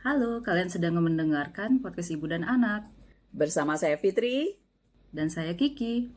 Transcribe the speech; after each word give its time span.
Halo, 0.00 0.40
kalian 0.40 0.72
sedang 0.72 0.96
mendengarkan 0.96 1.84
podcast 1.84 2.08
Ibu 2.08 2.32
dan 2.32 2.40
Anak. 2.40 2.88
Bersama 3.36 3.76
saya 3.76 4.00
Fitri. 4.00 4.56
Dan 5.12 5.28
saya 5.28 5.52
Kiki. 5.52 6.08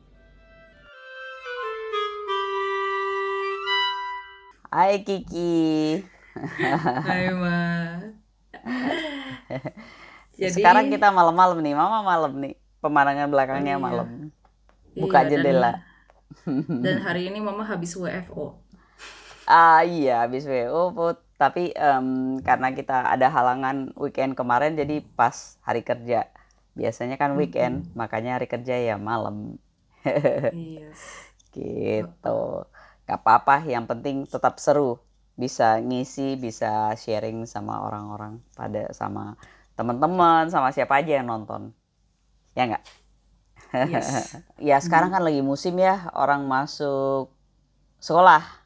Hai 4.72 5.04
Kiki. 5.04 6.00
Hai 7.04 7.28
Ma. 7.36 7.60
Jadi, 10.40 10.56
Sekarang 10.56 10.88
kita 10.88 11.12
malam-malam 11.12 11.60
nih, 11.60 11.76
Mama 11.76 12.00
malam 12.00 12.40
nih. 12.40 12.56
Pemandangan 12.80 13.28
belakangnya 13.28 13.76
oh, 13.76 13.84
iya. 13.84 13.84
malam. 13.84 14.08
Buka 14.96 15.28
iya, 15.28 15.28
jendela. 15.28 15.72
Dan, 16.48 16.80
dan 16.80 16.96
hari 17.04 17.28
ini 17.28 17.36
Mama 17.36 17.68
habis 17.68 17.92
WFO. 18.00 18.56
Ah 19.44 19.84
iya, 19.84 20.24
habis 20.24 20.48
WFO, 20.48 20.96
tapi 21.34 21.74
um, 21.74 22.38
karena 22.46 22.70
kita 22.70 23.10
ada 23.10 23.26
halangan 23.26 23.90
weekend 23.98 24.38
kemarin 24.38 24.78
jadi 24.78 25.02
pas 25.18 25.58
hari 25.66 25.82
kerja. 25.82 26.30
Biasanya 26.74 27.18
kan 27.18 27.34
weekend, 27.38 27.74
mm 27.82 27.86
-hmm. 27.90 27.96
makanya 27.98 28.38
hari 28.38 28.46
kerja 28.46 28.74
ya 28.74 28.96
malam. 28.98 29.58
yes. 30.54 31.30
gitu. 31.54 32.40
Gak 33.04 33.20
apa-apa, 33.20 33.62
yang 33.66 33.86
penting 33.86 34.26
tetap 34.26 34.58
seru. 34.62 34.98
Bisa 35.34 35.82
ngisi, 35.82 36.38
bisa 36.38 36.94
sharing 36.94 37.46
sama 37.50 37.82
orang-orang, 37.82 38.38
pada 38.54 38.90
sama 38.94 39.34
teman-teman, 39.74 40.46
sama 40.50 40.70
siapa 40.70 41.02
aja 41.02 41.18
yang 41.18 41.26
nonton. 41.26 41.74
Ya 42.54 42.70
nggak? 42.70 42.84
Yes. 43.90 44.38
ya 44.70 44.78
sekarang 44.78 45.10
kan 45.10 45.22
lagi 45.26 45.42
musim 45.42 45.74
ya, 45.78 46.06
orang 46.14 46.46
masuk 46.46 47.34
sekolah 47.98 48.63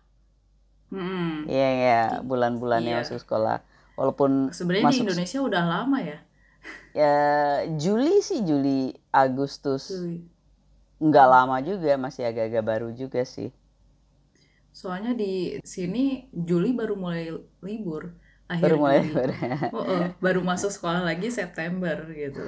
Hmm. 0.89 1.45
Iya 1.45 1.71
ya, 1.71 2.03
bulan-bulannya 2.25 2.93
iya. 2.97 3.01
masuk 3.05 3.21
sekolah. 3.21 3.61
Walaupun 3.99 4.55
sebenarnya 4.55 4.95
di 4.95 5.01
Indonesia 5.05 5.39
udah 5.45 5.63
lama 5.67 5.99
ya. 6.01 6.19
Ya 6.97 7.17
Juli 7.77 8.25
sih 8.25 8.41
Juli 8.43 8.97
Agustus. 9.13 9.93
Juli. 9.93 10.25
Nggak 10.99 11.27
lama 11.29 11.57
juga, 11.63 11.95
masih 12.01 12.27
agak-agak 12.27 12.65
baru 12.65 12.89
juga 12.97 13.23
sih. 13.23 13.53
Soalnya 14.73 15.15
di 15.15 15.59
sini 15.63 16.27
Juli 16.33 16.73
baru 16.75 16.95
mulai 16.97 17.31
libur. 17.63 18.15
Akhir 18.49 18.75
baru 18.75 18.77
mulai 18.81 18.99
libur. 19.05 19.31
oh, 19.77 19.83
oh, 19.85 20.03
baru 20.19 20.41
masuk 20.41 20.73
sekolah 20.73 21.05
lagi 21.05 21.29
September 21.29 22.09
gitu. 22.17 22.43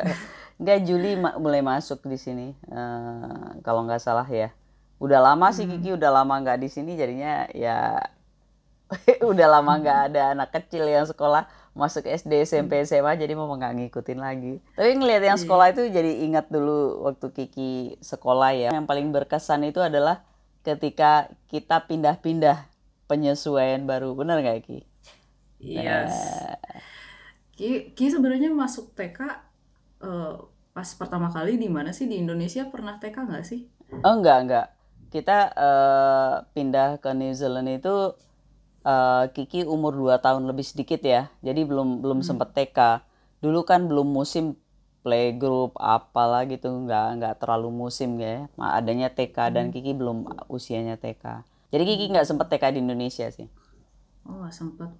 Enggak 0.60 0.78
Juli 0.84 1.16
ma 1.16 1.40
mulai 1.40 1.64
masuk 1.64 2.04
di 2.06 2.20
sini. 2.20 2.52
Uh, 2.68 3.58
kalau 3.64 3.88
nggak 3.88 4.00
salah 4.00 4.28
ya 4.28 4.52
udah 5.00 5.20
lama 5.32 5.48
sih 5.50 5.64
hmm. 5.64 5.80
Kiki 5.80 5.90
udah 5.96 6.10
lama 6.12 6.34
nggak 6.44 6.60
di 6.60 6.68
sini 6.68 6.92
jadinya 6.94 7.48
ya 7.56 8.04
udah 9.32 9.46
lama 9.48 9.80
nggak 9.80 9.98
hmm. 9.98 10.08
ada 10.12 10.22
anak 10.36 10.52
kecil 10.52 10.84
yang 10.84 11.08
sekolah 11.08 11.48
masuk 11.72 12.04
SD 12.04 12.44
SMP 12.44 12.84
SMA 12.84 13.16
jadi 13.16 13.32
mau 13.32 13.48
nggak 13.48 13.80
ngikutin 13.80 14.20
lagi 14.20 14.60
tapi 14.76 15.00
ngelihat 15.00 15.22
yang 15.24 15.38
iya. 15.40 15.44
sekolah 15.48 15.66
itu 15.72 15.82
jadi 15.88 16.12
ingat 16.28 16.52
dulu 16.52 17.08
waktu 17.08 17.26
Kiki 17.32 17.96
sekolah 18.04 18.52
ya 18.52 18.70
yang 18.76 18.84
paling 18.84 19.08
berkesan 19.08 19.64
itu 19.64 19.80
adalah 19.80 20.20
ketika 20.60 21.32
kita 21.48 21.88
pindah-pindah 21.88 22.68
penyesuaian 23.08 23.88
baru 23.88 24.12
benar 24.12 24.44
nggak 24.44 24.68
Ki? 24.68 24.78
Yes. 25.64 26.12
Uh, 26.12 26.56
Ki, 27.56 27.96
Ki 27.96 28.12
sebenarnya 28.12 28.52
masuk 28.52 28.92
TK 28.92 29.18
uh, 29.24 29.32
eh, 30.04 30.34
pas 30.76 30.88
pertama 30.92 31.32
kali 31.32 31.56
di 31.56 31.72
mana 31.72 31.96
sih 31.96 32.04
di 32.04 32.20
Indonesia 32.20 32.68
pernah 32.68 33.00
TK 33.00 33.16
nggak 33.24 33.44
sih? 33.48 33.64
Oh 34.04 34.20
enggak 34.20 34.38
enggak 34.44 34.66
kita 35.10 35.50
uh, 35.58 36.34
pindah 36.54 37.02
ke 37.02 37.10
New 37.12 37.34
Zealand 37.34 37.66
itu 37.66 38.14
uh, 38.86 39.24
Kiki 39.34 39.66
umur 39.66 39.92
2 39.92 40.22
tahun 40.22 40.46
lebih 40.46 40.64
sedikit 40.64 41.02
ya. 41.02 41.28
Jadi 41.42 41.66
belum 41.66 42.00
belum 42.00 42.22
hmm. 42.22 42.26
sempet 42.26 42.48
TK. 42.54 43.02
Dulu 43.42 43.66
kan 43.66 43.90
belum 43.90 44.06
musim 44.06 44.56
playgroup 45.00 45.74
apalah 45.80 46.44
gitu 46.44 46.68
nggak 46.68 47.06
nggak 47.20 47.34
terlalu 47.42 47.68
musim 47.74 48.16
ya. 48.22 48.46
Adanya 48.56 49.10
TK 49.10 49.36
hmm. 49.36 49.54
dan 49.54 49.64
Kiki 49.74 49.92
belum 49.98 50.30
usianya 50.46 50.96
TK. 50.96 51.42
Jadi 51.74 51.82
Kiki 51.86 52.04
nggak 52.14 52.26
sempet 52.26 52.46
TK 52.46 52.78
di 52.78 52.80
Indonesia 52.80 53.26
sih. 53.28 53.50
Oh 54.28 54.46
sempet. 54.48 54.94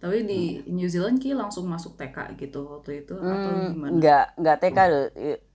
Tapi 0.00 0.24
di 0.24 0.40
hmm. 0.56 0.72
New 0.72 0.88
Zealand 0.88 1.20
Kiki 1.20 1.36
langsung 1.36 1.68
masuk 1.68 2.00
TK 2.00 2.32
gitu 2.40 2.64
waktu 2.64 3.04
itu 3.04 3.12
hmm, 3.12 3.28
atau 3.28 3.50
gimana? 3.76 3.92
Nggak 3.92 4.24
nggak 4.40 4.56
TK 4.64 4.78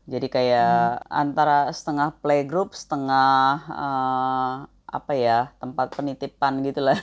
jadi 0.06 0.28
kayak 0.30 1.02
hmm. 1.02 1.10
antara 1.10 1.70
setengah 1.74 2.14
playgroup, 2.22 2.78
setengah 2.78 3.66
uh, 3.74 4.56
apa 4.86 5.12
ya 5.12 5.52
tempat 5.60 5.92
penitipan 5.92 6.64
gitulah 6.64 6.96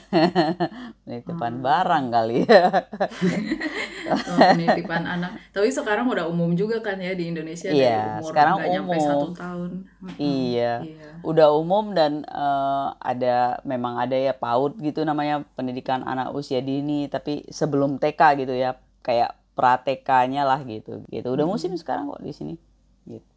penitipan 1.05 1.61
hmm. 1.61 1.63
barang 1.67 2.05
kali 2.09 2.41
ya 2.41 2.65
oh, 4.09 4.37
penitipan 4.49 5.05
anak 5.05 5.37
tapi 5.53 5.69
sekarang 5.69 6.09
udah 6.09 6.25
umum 6.25 6.57
juga 6.57 6.81
kan 6.81 6.97
ya 6.97 7.13
di 7.13 7.29
Indonesia 7.29 7.69
iya 7.69 8.17
umur 8.17 8.33
sekarang 8.33 8.55
umum 8.65 8.97
satu 8.97 9.27
tahun 9.37 9.71
iya. 10.17 10.81
iya 10.81 11.21
udah 11.21 11.53
umum 11.53 11.93
dan 11.93 12.25
uh, 12.33 12.97
ada 12.97 13.61
memang 13.61 14.01
ada 14.01 14.17
ya 14.17 14.33
PAUD 14.33 14.81
gitu 14.81 15.05
namanya 15.05 15.45
pendidikan 15.53 16.01
anak 16.01 16.33
usia 16.33 16.65
dini 16.65 17.05
tapi 17.11 17.45
sebelum 17.53 18.01
TK 18.01 18.41
gitu 18.41 18.57
ya 18.57 18.73
kayak 19.05 19.37
pra 19.53 19.77
TK-nya 19.77 20.49
lah 20.49 20.65
gitu 20.65 21.05
gitu 21.13 21.27
udah 21.29 21.45
musim 21.45 21.77
hmm. 21.77 21.79
sekarang 21.79 22.09
kok 22.09 22.25
di 22.25 22.33
sini 22.33 22.55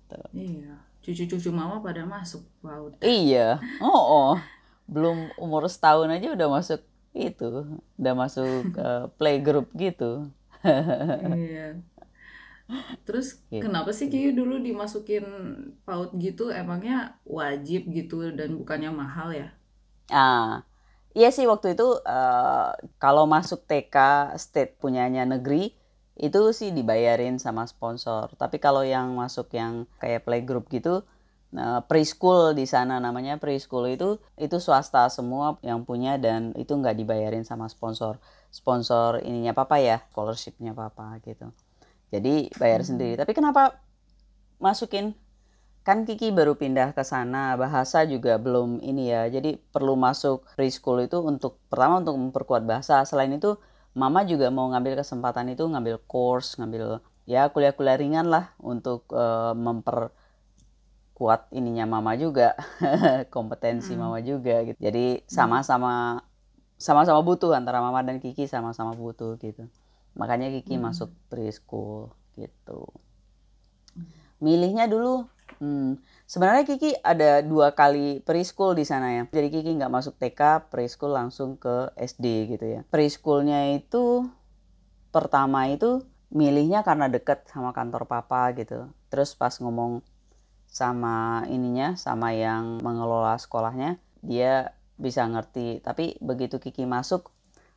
gitu. 0.06 0.18
Iya, 0.32 0.74
cucu-cucu 1.02 1.50
mama 1.50 1.82
pada 1.82 2.06
masuk 2.06 2.46
PAUD. 2.62 3.02
Iya, 3.02 3.58
oh, 3.82 4.32
oh. 4.32 4.34
belum 4.86 5.34
umur 5.42 5.66
setahun 5.66 6.06
aja 6.14 6.30
udah 6.30 6.46
masuk 6.46 6.80
itu, 7.10 7.66
udah 7.98 8.14
masuk 8.14 8.70
uh, 8.78 9.10
playgroup 9.18 9.66
gitu. 9.74 10.30
iya. 11.34 11.82
Terus 13.06 13.38
gitu. 13.46 13.62
kenapa 13.62 13.94
sih 13.94 14.10
Kiyu 14.10 14.34
dulu 14.34 14.58
dimasukin 14.58 15.22
PAUD 15.86 16.18
gitu? 16.18 16.50
Emangnya 16.50 17.18
wajib 17.22 17.86
gitu 17.94 18.34
dan 18.34 18.58
bukannya 18.58 18.90
mahal 18.90 19.30
ya? 19.30 19.48
Ah, 20.10 20.66
iya 21.14 21.30
sih 21.30 21.46
waktu 21.46 21.78
itu 21.78 21.86
uh, 22.02 22.70
kalau 22.98 23.26
masuk 23.26 23.62
TK 23.66 23.96
state 24.38 24.78
punyanya 24.82 25.22
negeri 25.22 25.78
itu 26.16 26.40
sih 26.56 26.72
dibayarin 26.72 27.36
sama 27.36 27.68
sponsor. 27.68 28.32
Tapi 28.40 28.56
kalau 28.56 28.80
yang 28.80 29.12
masuk 29.16 29.52
yang 29.52 29.84
kayak 30.00 30.24
playgroup 30.24 30.64
gitu, 30.72 31.04
uh, 31.52 31.80
preschool 31.84 32.56
di 32.56 32.64
sana 32.64 32.96
namanya 32.96 33.36
preschool 33.36 33.84
itu 33.86 34.16
itu 34.40 34.56
swasta 34.56 35.06
semua 35.12 35.60
yang 35.60 35.84
punya 35.84 36.16
dan 36.16 36.56
itu 36.56 36.72
nggak 36.72 36.96
dibayarin 36.96 37.44
sama 37.44 37.68
sponsor. 37.68 38.16
Sponsor 38.48 39.20
ininya 39.20 39.52
papa 39.52 39.76
ya, 39.76 40.00
scholarshipnya 40.10 40.72
papa 40.72 41.20
gitu. 41.20 41.52
Jadi 42.08 42.48
bayar 42.56 42.80
hmm. 42.80 42.88
sendiri. 42.88 43.14
Tapi 43.20 43.32
kenapa 43.36 43.76
masukin? 44.56 45.12
Kan 45.86 46.02
Kiki 46.02 46.34
baru 46.34 46.58
pindah 46.58 46.98
ke 46.98 47.06
sana, 47.06 47.54
bahasa 47.54 48.02
juga 48.10 48.42
belum 48.42 48.82
ini 48.82 49.06
ya. 49.06 49.30
Jadi 49.30 49.54
perlu 49.70 49.94
masuk 49.94 50.42
preschool 50.58 51.06
itu 51.06 51.22
untuk 51.22 51.62
pertama 51.70 52.02
untuk 52.02 52.18
memperkuat 52.18 52.66
bahasa. 52.66 53.06
Selain 53.06 53.30
itu 53.30 53.54
mama 53.96 54.28
juga 54.28 54.52
mau 54.52 54.68
ngambil 54.68 55.00
kesempatan 55.00 55.56
itu 55.56 55.64
ngambil 55.64 55.96
course 56.04 56.60
ngambil 56.60 57.00
ya 57.24 57.48
kuliah-kuliah 57.48 57.96
ringan 57.96 58.28
lah 58.28 58.52
untuk 58.60 59.08
uh, 59.10 59.56
memperkuat 59.56 61.48
ininya 61.50 61.88
mama 61.88 62.12
juga 62.14 62.52
kompetensi 63.34 63.96
hmm. 63.96 64.00
mama 64.04 64.20
juga 64.20 64.68
gitu 64.68 64.76
jadi 64.76 65.24
sama-sama 65.24 66.20
sama-sama 66.76 67.24
butuh 67.24 67.56
antara 67.56 67.80
mama 67.80 68.04
dan 68.04 68.20
Kiki 68.20 68.44
sama-sama 68.44 68.92
butuh 68.92 69.40
gitu 69.40 69.64
makanya 70.12 70.52
Kiki 70.52 70.76
hmm. 70.76 70.92
masuk 70.92 71.08
preschool 71.32 72.12
gitu 72.36 72.92
hmm. 73.96 74.44
milihnya 74.44 74.92
dulu 74.92 75.24
hmm, 75.58 75.98
Sebenarnya 76.26 76.66
Kiki 76.66 76.90
ada 77.06 77.38
dua 77.38 77.70
kali 77.70 78.18
preschool 78.26 78.74
di 78.74 78.82
sana 78.82 79.14
ya. 79.14 79.22
Jadi 79.30 79.46
Kiki 79.46 79.78
nggak 79.78 79.94
masuk 79.94 80.18
TK, 80.18 80.66
preschool 80.74 81.14
langsung 81.14 81.54
ke 81.54 81.94
SD 81.94 82.50
gitu 82.50 82.66
ya. 82.66 82.80
Preschoolnya 82.90 83.78
itu 83.78 84.26
pertama 85.14 85.70
itu 85.70 86.02
milihnya 86.34 86.82
karena 86.82 87.06
deket 87.06 87.46
sama 87.46 87.70
kantor 87.70 88.10
papa 88.10 88.50
gitu. 88.58 88.90
Terus 89.06 89.38
pas 89.38 89.54
ngomong 89.62 90.02
sama 90.66 91.46
ininya, 91.46 91.94
sama 91.94 92.34
yang 92.34 92.82
mengelola 92.82 93.38
sekolahnya, 93.38 94.02
dia 94.18 94.74
bisa 94.98 95.22
ngerti. 95.30 95.78
Tapi 95.78 96.18
begitu 96.18 96.58
Kiki 96.58 96.90
masuk, 96.90 97.30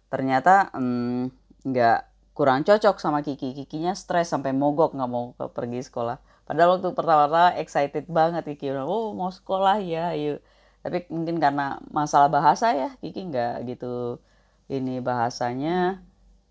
ternyata 0.09 0.73
hmm, 0.73 1.29
nggak 1.69 1.99
hmm, 2.01 2.33
kurang 2.33 2.65
cocok 2.65 2.97
sama 2.97 3.21
Kiki. 3.21 3.53
Kikinya 3.53 3.93
stres 3.93 4.33
sampai 4.33 4.57
mogok 4.57 4.97
nggak 4.97 5.11
mau 5.13 5.37
pergi 5.37 5.85
sekolah 5.85 6.28
Padahal 6.49 6.81
waktu 6.81 6.89
pertama-tama 6.97 7.53
excited 7.61 8.09
banget 8.09 8.41
Kiki 8.41 8.73
oh 8.73 9.13
mau 9.13 9.29
sekolah 9.29 9.77
ya 9.85 10.17
ayo. 10.17 10.41
Tapi 10.81 11.05
mungkin 11.13 11.37
karena 11.37 11.77
masalah 11.93 12.25
bahasa 12.25 12.73
ya 12.73 12.89
Kiki 12.97 13.29
nggak 13.29 13.69
gitu 13.69 14.17
ini 14.65 14.97
bahasanya 14.97 16.01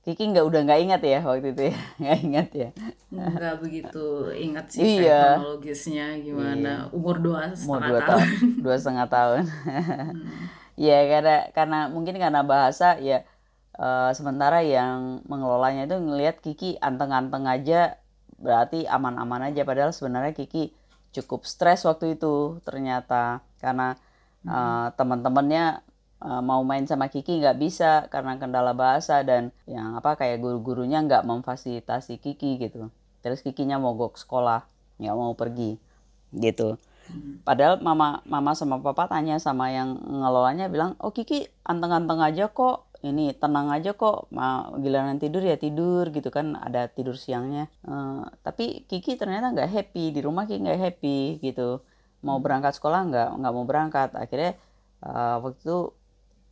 Kiki 0.07 0.31
nggak 0.31 0.47
udah 0.47 0.61
nggak 0.63 0.81
ingat 0.87 1.03
ya 1.03 1.21
waktu 1.27 1.51
itu 1.51 1.63
ya 1.75 1.77
nggak 2.01 2.19
ingat 2.23 2.49
ya 2.55 2.69
nggak 3.11 3.57
begitu 3.59 4.07
ingat 4.39 4.67
sih 4.71 5.03
iya. 5.03 5.35
teknologisnya 5.35 6.07
gimana 6.23 6.87
iya. 6.87 6.95
umur 6.95 7.19
dua 7.19 7.51
setengah 7.59 8.07
tahun 8.07 8.29
dua 8.65 8.77
setengah 8.79 9.07
tahun 9.11 9.43
hmm. 9.51 10.15
ya 10.79 10.99
karena 11.11 11.37
karena 11.51 11.79
mungkin 11.91 12.15
karena 12.17 12.41
bahasa 12.47 13.03
ya 13.03 13.27
uh, 13.75 14.15
sementara 14.15 14.63
yang 14.63 15.27
mengelolanya 15.27 15.91
itu 15.91 15.97
ngelihat 15.99 16.39
Kiki 16.41 16.79
anteng-anteng 16.79 17.51
aja 17.51 17.99
berarti 18.39 18.87
aman-aman 18.87 19.53
aja. 19.53 19.67
Padahal 19.67 19.91
sebenarnya 19.93 20.33
Kiki 20.35 20.71
cukup 21.13 21.45
stres 21.45 21.85
waktu 21.85 22.17
itu 22.17 22.63
ternyata. 22.63 23.43
Karena 23.59 23.99
uh, 24.47 24.89
teman-temannya 24.95 25.83
uh, 26.23 26.43
mau 26.43 26.63
main 26.63 26.87
sama 26.87 27.11
Kiki 27.11 27.43
nggak 27.43 27.59
bisa 27.59 28.07
karena 28.11 28.39
kendala 28.39 28.75
bahasa 28.75 29.23
dan 29.23 29.51
yang 29.67 29.99
apa 29.99 30.19
kayak 30.19 30.43
guru-gurunya 30.43 31.03
nggak 31.03 31.27
memfasilitasi 31.27 32.19
Kiki 32.23 32.59
gitu. 32.63 32.91
Terus 33.23 33.43
Kikinya 33.43 33.79
mogok 33.79 34.19
sekolah 34.19 34.67
nggak 34.99 35.17
mau 35.19 35.35
pergi 35.35 35.79
gitu. 36.35 36.79
Padahal 37.41 37.81
mama 37.81 38.21
mama 38.29 38.53
sama 38.53 38.77
papa 38.85 39.09
tanya 39.09 39.41
sama 39.41 39.73
yang 39.73 39.97
ngelolanya 39.97 40.69
bilang, 40.69 40.93
"Oh 41.01 41.09
Kiki 41.09 41.49
anteng-anteng 41.65 42.21
aja 42.21 42.53
kok. 42.53 42.88
Ini 43.05 43.39
tenang 43.39 43.71
aja 43.71 43.95
kok. 43.95 44.31
Giliran 44.83 45.19
tidur 45.23 45.43
ya 45.45 45.55
tidur 45.55 46.11
gitu 46.11 46.29
kan 46.35 46.59
ada 46.59 46.91
tidur 46.91 47.15
siangnya." 47.15 47.71
Uh, 47.87 48.27
tapi 48.43 48.85
Kiki 48.91 49.15
ternyata 49.15 49.55
nggak 49.55 49.71
happy 49.71 50.11
di 50.15 50.21
rumah 50.23 50.45
Kiki 50.49 50.67
nggak 50.67 50.81
happy 50.81 51.19
gitu. 51.43 51.83
Mau 52.27 52.43
berangkat 52.43 52.75
sekolah 52.79 53.01
nggak 53.09 53.29
nggak 53.39 53.53
mau 53.55 53.67
berangkat. 53.67 54.11
Akhirnya 54.19 54.59
uh, 55.07 55.39
waktu 55.43 55.63
itu 55.63 55.79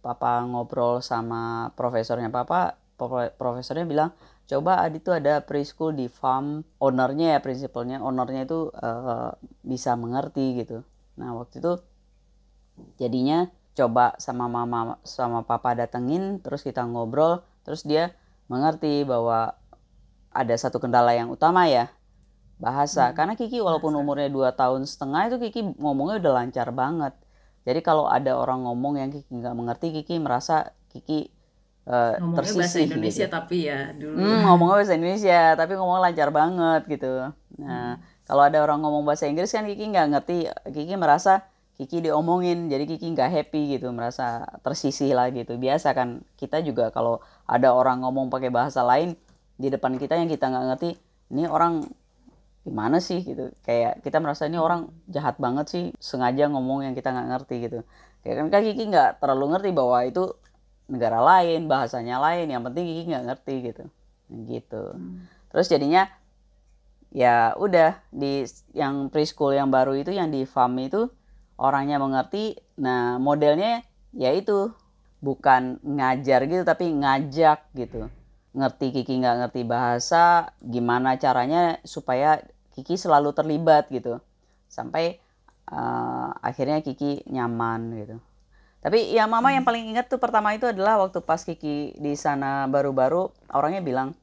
papa 0.05 0.47
ngobrol 0.47 1.03
sama 1.03 1.75
profesornya 1.75 2.31
papa, 2.31 2.79
profesornya 3.35 3.83
bilang, 3.83 4.11
coba 4.47 4.87
Adi 4.87 5.03
tuh 5.03 5.19
ada 5.19 5.43
preschool 5.43 5.99
di 5.99 6.07
farm 6.07 6.63
ownernya 6.79 7.37
ya 7.37 7.39
prinsipalnya 7.43 7.99
ownernya 7.99 8.47
itu 8.47 8.71
uh, 8.71 9.35
bisa 9.67 9.99
mengerti 9.99 10.63
gitu 10.63 10.87
nah 11.19 11.35
waktu 11.35 11.59
itu 11.59 11.73
jadinya 13.01 13.51
coba 13.77 14.17
sama 14.17 14.49
mama 14.49 14.97
sama 15.05 15.45
papa 15.45 15.77
datengin 15.77 16.41
terus 16.41 16.65
kita 16.65 16.81
ngobrol 16.89 17.45
terus 17.63 17.85
dia 17.85 18.17
mengerti 18.49 19.05
bahwa 19.05 19.53
ada 20.33 20.55
satu 20.57 20.81
kendala 20.81 21.13
yang 21.13 21.29
utama 21.29 21.69
ya 21.69 21.93
bahasa 22.57 23.13
hmm, 23.13 23.15
karena 23.21 23.35
Kiki 23.37 23.61
walaupun 23.61 23.93
bahasa. 23.93 24.05
umurnya 24.05 24.29
dua 24.33 24.49
tahun 24.57 24.89
setengah 24.89 25.29
itu 25.29 25.37
Kiki 25.45 25.61
ngomongnya 25.77 26.25
udah 26.25 26.33
lancar 26.41 26.69
banget 26.73 27.13
jadi 27.69 27.81
kalau 27.85 28.09
ada 28.09 28.33
orang 28.33 28.65
ngomong 28.65 28.97
yang 28.97 29.13
Kiki 29.13 29.29
nggak 29.29 29.53
mengerti 29.53 29.93
Kiki 29.93 30.17
merasa 30.25 30.73
Kiki 30.89 31.29
uh, 31.85 32.17
ngomongnya 32.17 32.57
bahasa 32.57 32.81
Indonesia 32.81 33.27
gitu. 33.29 33.37
tapi 33.37 33.57
ya 33.69 33.93
dulu 33.93 34.17
hmm, 34.17 34.41
ngomongnya 34.49 34.77
bahasa 34.81 34.95
Indonesia 34.97 35.41
tapi 35.53 35.73
ngomong 35.77 35.99
lancar 36.01 36.29
banget 36.33 36.83
gitu 36.89 37.13
nah 37.61 38.01
hmm. 38.01 38.25
kalau 38.25 38.43
ada 38.49 38.59
orang 38.65 38.81
ngomong 38.81 39.05
bahasa 39.05 39.29
Inggris 39.29 39.53
kan 39.53 39.69
Kiki 39.69 39.93
nggak 39.93 40.07
ngerti 40.17 40.37
Kiki 40.73 40.97
merasa 40.97 41.45
Kiki 41.77 42.01
diomongin 42.01 42.73
jadi 42.73 42.89
Kiki 42.89 43.13
nggak 43.13 43.31
happy 43.31 43.77
gitu 43.77 43.93
merasa 43.93 44.49
tersisih 44.65 45.13
lah 45.13 45.29
gitu. 45.29 45.61
Biasa 45.61 45.93
kan 45.93 46.25
kita 46.41 46.65
juga 46.65 46.89
kalau 46.89 47.21
ada 47.45 47.77
orang 47.77 48.01
ngomong 48.01 48.33
pakai 48.33 48.49
bahasa 48.49 48.81
lain 48.81 49.13
di 49.61 49.69
depan 49.69 50.01
kita 50.01 50.17
yang 50.17 50.29
kita 50.29 50.49
nggak 50.49 50.65
ngerti 50.73 50.91
ini 51.37 51.45
orang 51.45 51.85
gimana 52.65 52.97
sih? 52.99 53.21
gitu. 53.21 53.53
Kayak 53.61 54.01
kita 54.01 54.25
merasa 54.25 54.49
ini 54.49 54.57
orang 54.57 54.89
jahat 55.13 55.37
banget 55.37 55.67
sih 55.69 55.85
sengaja 56.01 56.49
ngomong 56.49 56.89
yang 56.89 56.95
kita 56.97 57.13
nggak 57.13 57.29
ngerti 57.37 57.55
gitu. 57.69 57.79
Kayak 58.25 58.49
kan 58.49 58.63
Kiki 58.65 58.85
nggak 58.89 59.11
terlalu 59.21 59.45
ngerti 59.53 59.71
bahwa 59.77 59.99
itu 60.09 60.33
negara 60.89 61.21
lain 61.21 61.69
bahasanya 61.69 62.17
lain 62.23 62.49
yang 62.49 62.65
penting 62.65 62.89
Kiki 62.89 63.03
nggak 63.13 63.25
ngerti 63.29 63.55
gitu. 63.73 63.85
Gitu. 64.27 64.83
Hmm. 64.91 65.23
terus 65.55 65.71
jadinya 65.71 66.11
ya 67.15 67.55
udah 67.55 68.03
di 68.11 68.43
yang 68.75 69.07
preschool 69.07 69.55
yang 69.55 69.71
baru 69.71 69.95
itu 69.95 70.11
yang 70.11 70.35
di 70.35 70.43
farm 70.43 70.83
itu 70.83 71.07
orangnya 71.57 72.01
mengerti 72.01 72.57
nah 72.77 73.17
modelnya 73.17 73.85
ya 74.13 74.33
itu 74.33 74.73
bukan 75.21 75.81
ngajar 75.83 76.45
gitu 76.47 76.63
tapi 76.63 76.93
ngajak 76.93 77.73
gitu. 77.77 78.09
Ngerti 78.57 78.87
Kiki 78.93 79.21
nggak 79.21 79.37
ngerti 79.45 79.63
bahasa 79.69 80.53
gimana 80.65 81.21
caranya 81.21 81.77
supaya 81.85 82.41
Kiki 82.73 82.97
selalu 82.97 83.33
terlibat 83.37 83.89
gitu. 83.93 84.21
Sampai 84.69 85.21
uh, 85.73 86.33
akhirnya 86.41 86.81
Kiki 86.81 87.25
nyaman 87.29 87.93
gitu. 88.01 88.17
Tapi 88.81 89.11
ya 89.11 89.27
mama 89.27 89.51
yang 89.51 89.67
paling 89.67 89.91
ingat 89.91 90.07
tuh 90.07 90.23
pertama 90.23 90.55
itu 90.55 90.69
adalah 90.69 91.01
waktu 91.03 91.19
pas 91.19 91.43
Kiki 91.43 91.99
di 91.99 92.15
sana 92.15 92.71
baru-baru 92.71 93.35
orangnya 93.51 93.83
bilang, 93.83 94.15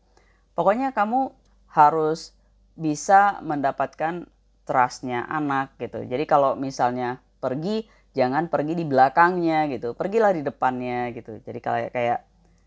pokoknya 0.56 0.95
kamu 0.95 1.35
harus 1.74 2.31
bisa 2.74 3.44
mendapatkan 3.44 4.25
trustnya 4.63 5.27
anak 5.27 5.75
gitu. 5.80 6.04
Jadi 6.04 6.24
kalau 6.27 6.56
misalnya 6.56 7.19
pergi 7.39 7.86
jangan 8.15 8.48
pergi 8.48 8.74
di 8.77 8.86
belakangnya 8.88 9.68
gitu, 9.71 9.95
pergilah 9.95 10.31
di 10.36 10.42
depannya 10.45 11.12
gitu. 11.15 11.39
Jadi 11.44 11.60
kayak 11.60 11.89
kayak 11.95 12.19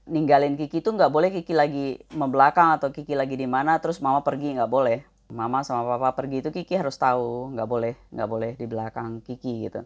ninggalin 0.06 0.54
Kiki 0.54 0.84
tuh 0.84 0.94
nggak 0.94 1.10
boleh 1.10 1.28
Kiki 1.34 1.54
lagi 1.56 2.00
membelakang 2.14 2.76
atau 2.76 2.94
Kiki 2.94 3.18
lagi 3.18 3.34
di 3.34 3.48
mana 3.48 3.80
terus 3.82 3.98
mama 3.98 4.22
pergi 4.22 4.56
nggak 4.56 4.70
boleh. 4.70 5.02
Mama 5.26 5.66
sama 5.66 5.82
papa 5.82 6.14
pergi 6.14 6.44
itu 6.44 6.50
Kiki 6.54 6.78
harus 6.78 6.94
tahu 6.94 7.50
nggak 7.54 7.68
boleh 7.68 7.94
nggak 8.14 8.28
boleh 8.30 8.50
di 8.54 8.66
belakang 8.70 9.18
Kiki 9.26 9.66
gitu 9.66 9.82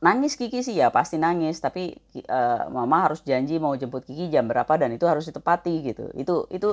nangis 0.00 0.34
Kiki 0.34 0.64
sih 0.64 0.80
ya 0.80 0.88
pasti 0.88 1.20
nangis 1.20 1.60
tapi 1.60 1.92
uh, 2.24 2.72
mama 2.72 3.04
harus 3.04 3.20
janji 3.20 3.60
mau 3.60 3.76
jemput 3.76 4.08
Kiki 4.08 4.32
jam 4.32 4.48
berapa 4.48 4.72
dan 4.80 4.96
itu 4.96 5.04
harus 5.04 5.28
ditepati 5.28 5.74
gitu 5.92 6.08
itu 6.16 6.48
itu 6.48 6.72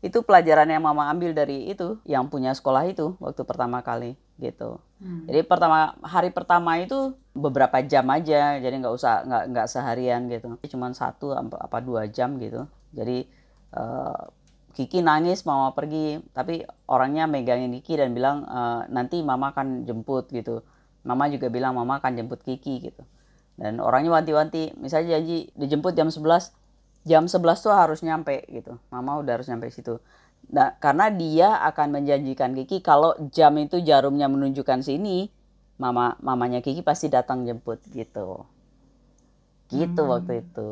itu 0.00 0.24
pelajaran 0.24 0.64
yang 0.64 0.80
mama 0.80 1.12
ambil 1.12 1.36
dari 1.36 1.68
itu 1.68 2.00
yang 2.08 2.32
punya 2.32 2.56
sekolah 2.56 2.88
itu 2.88 3.20
waktu 3.20 3.44
pertama 3.44 3.84
kali 3.84 4.16
gitu. 4.40 4.80
Hmm. 5.00 5.28
jadi 5.28 5.44
pertama 5.44 5.96
hari 6.00 6.32
pertama 6.32 6.80
itu 6.80 7.12
beberapa 7.36 7.80
jam 7.84 8.08
aja 8.08 8.56
jadi 8.56 8.72
nggak 8.80 8.94
usah 8.96 9.24
nggak 9.28 9.44
nggak 9.52 9.66
seharian 9.68 10.28
gitu. 10.32 10.56
Cuma 10.72 10.88
satu 10.96 11.36
apa 11.36 11.78
dua 11.84 12.08
jam 12.08 12.40
gitu. 12.40 12.64
Jadi 12.96 13.28
uh, 13.76 14.32
Kiki 14.72 15.04
nangis 15.04 15.44
mama 15.44 15.76
pergi 15.76 16.24
tapi 16.32 16.64
orangnya 16.88 17.28
megangin 17.28 17.74
Kiki 17.80 18.00
dan 18.00 18.16
bilang 18.16 18.48
uh, 18.48 18.88
nanti 18.88 19.20
mama 19.20 19.52
akan 19.52 19.84
jemput 19.84 20.32
gitu. 20.32 20.64
Mama 21.04 21.28
juga 21.28 21.52
bilang 21.52 21.76
mama 21.76 22.00
akan 22.00 22.16
jemput 22.16 22.40
Kiki 22.40 22.88
gitu. 22.88 23.04
Dan 23.60 23.76
orangnya 23.84 24.16
wanti-wanti 24.16 24.72
misalnya 24.80 25.20
janji 25.20 25.52
dijemput 25.52 25.92
jam 25.92 26.08
11 26.08 26.56
jam 27.04 27.24
11 27.26 27.40
tuh 27.64 27.72
harus 27.72 28.00
nyampe 28.04 28.44
gitu. 28.50 28.76
Mama 28.92 29.20
udah 29.20 29.40
harus 29.40 29.48
nyampe 29.48 29.72
situ. 29.72 30.00
Nah 30.50 30.76
karena 30.82 31.08
dia 31.08 31.60
akan 31.64 32.00
menjanjikan 32.00 32.52
Kiki 32.56 32.82
kalau 32.84 33.16
jam 33.30 33.56
itu 33.56 33.80
jarumnya 33.80 34.26
menunjukkan 34.26 34.84
sini 34.84 35.30
mama 35.80 36.20
mamanya 36.20 36.60
Kiki 36.60 36.84
pasti 36.84 37.08
datang 37.08 37.48
jemput 37.48 37.80
gitu. 37.92 38.44
Gitu 39.70 40.02
hmm. 40.02 40.10
waktu 40.10 40.32
itu. 40.44 40.70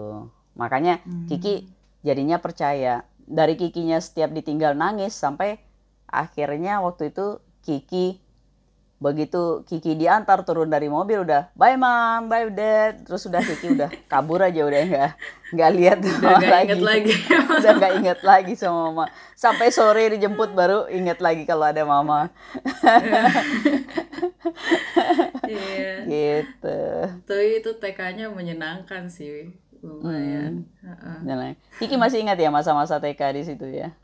Makanya 0.59 1.01
hmm. 1.05 1.27
Kiki 1.31 1.69
jadinya 2.05 2.37
percaya. 2.43 3.07
Dari 3.29 3.61
Kikinya 3.61 4.01
setiap 4.01 4.33
ditinggal 4.33 4.73
nangis 4.73 5.13
sampai 5.13 5.61
akhirnya 6.09 6.81
waktu 6.81 7.13
itu 7.13 7.45
Kiki 7.61 8.17
begitu 8.99 9.63
Kiki 9.63 9.95
diantar 9.95 10.43
turun 10.43 10.67
dari 10.67 10.91
mobil 10.91 11.23
udah 11.23 11.55
bye 11.55 11.79
mom 11.79 12.27
bye 12.27 12.51
dad 12.51 13.07
terus 13.07 13.31
udah 13.31 13.39
Kiki 13.39 13.79
udah 13.79 13.87
kabur 14.11 14.43
aja 14.43 14.67
udah 14.67 14.81
nggak 14.91 15.11
nggak 15.55 15.71
lihat 15.79 15.99
udah 16.03 16.19
gak 16.19 16.51
lagi. 16.51 16.67
inget 16.67 16.83
lagi 16.83 17.15
udah 17.63 17.73
nggak 17.79 17.93
inget 18.03 18.21
lagi 18.27 18.53
sama 18.59 18.91
mama 18.91 19.07
sampai 19.39 19.71
sore 19.71 20.11
dijemput 20.19 20.51
baru 20.51 20.91
inget 20.91 21.23
lagi 21.23 21.47
kalau 21.47 21.71
ada 21.71 21.87
mama 21.87 22.27
yeah. 25.47 26.03
gitu 26.03 26.81
tapi 27.23 27.63
itu 27.63 27.71
TK-nya 27.79 28.35
menyenangkan 28.35 29.07
sih 29.07 29.55
lumayan 29.79 30.67
hmm. 30.83 31.23
uh 31.23 31.23
-uh. 31.23 31.55
Kiki 31.79 31.95
masih 31.95 32.27
ingat 32.27 32.35
ya 32.35 32.51
masa-masa 32.51 32.99
TK 32.99 33.23
di 33.31 33.43
situ 33.47 33.67
ya 33.71 33.95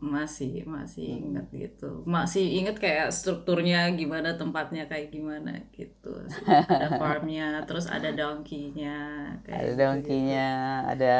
masih 0.00 0.64
masih 0.64 1.04
hmm. 1.12 1.20
inget 1.28 1.46
gitu 1.52 2.00
masih 2.08 2.40
inget 2.40 2.80
kayak 2.80 3.12
strukturnya 3.12 3.84
gimana 3.92 4.32
tempatnya 4.32 4.88
kayak 4.88 5.12
gimana 5.12 5.60
gitu 5.76 6.24
ada 6.48 6.88
farmnya 7.00 7.60
terus 7.68 7.84
ada 7.84 8.08
donkeynya 8.08 9.28
kayak 9.44 9.60
ada 9.60 9.72
donkeynya 9.76 10.48
gitu. 10.56 10.90
ada 10.96 11.16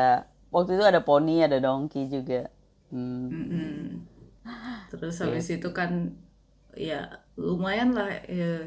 waktu 0.48 0.70
itu 0.80 0.84
ada 0.88 1.00
poni 1.04 1.44
ada 1.44 1.60
donkey 1.60 2.08
juga 2.08 2.48
hmm. 2.88 3.28
Mm 3.28 3.46
-mm. 3.52 3.80
terus 4.90 5.20
habis 5.20 5.46
yeah. 5.52 5.56
itu 5.60 5.68
kan 5.76 6.16
ya 6.72 7.00
lumayan 7.36 7.92
lah 7.92 8.08
ya, 8.24 8.64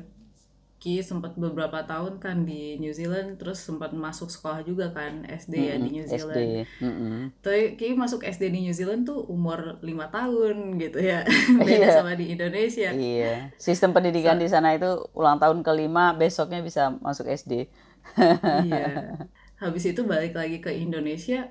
Ki 0.84 1.00
sempat 1.00 1.40
beberapa 1.40 1.80
tahun 1.88 2.20
kan 2.20 2.44
di 2.44 2.76
New 2.76 2.92
Zealand 2.92 3.40
terus 3.40 3.64
sempat 3.64 3.96
masuk 3.96 4.28
sekolah 4.28 4.68
juga 4.68 4.92
kan 4.92 5.24
SD 5.24 5.56
mm 5.56 5.64
-hmm. 5.64 5.72
ya 5.72 5.76
di 5.80 5.90
New 5.96 6.04
Zealand. 6.12 6.36
SD. 6.36 6.40
Mm 6.84 6.92
-hmm. 6.92 7.20
Tapi 7.40 7.62
Ki 7.80 7.96
masuk 7.96 8.20
SD 8.28 8.52
di 8.52 8.68
New 8.68 8.76
Zealand 8.76 9.08
tuh 9.08 9.24
umur 9.32 9.80
lima 9.80 10.12
tahun 10.12 10.76
gitu 10.76 11.00
ya. 11.00 11.24
Beda 11.64 11.88
yeah. 11.88 11.96
sama 11.96 12.20
di 12.20 12.36
Indonesia. 12.36 12.92
Iya. 12.92 13.56
Sistem 13.56 13.96
pendidikan 13.96 14.36
so, 14.36 14.44
di 14.44 14.48
sana 14.52 14.76
itu 14.76 14.92
ulang 15.16 15.40
tahun 15.40 15.64
kelima 15.64 16.20
besoknya 16.20 16.60
bisa 16.60 16.92
masuk 17.00 17.32
SD. 17.32 17.72
iya. 18.68 19.24
Habis 19.64 19.96
itu 19.96 20.04
balik 20.04 20.36
lagi 20.36 20.60
ke 20.60 20.68
Indonesia 20.76 21.48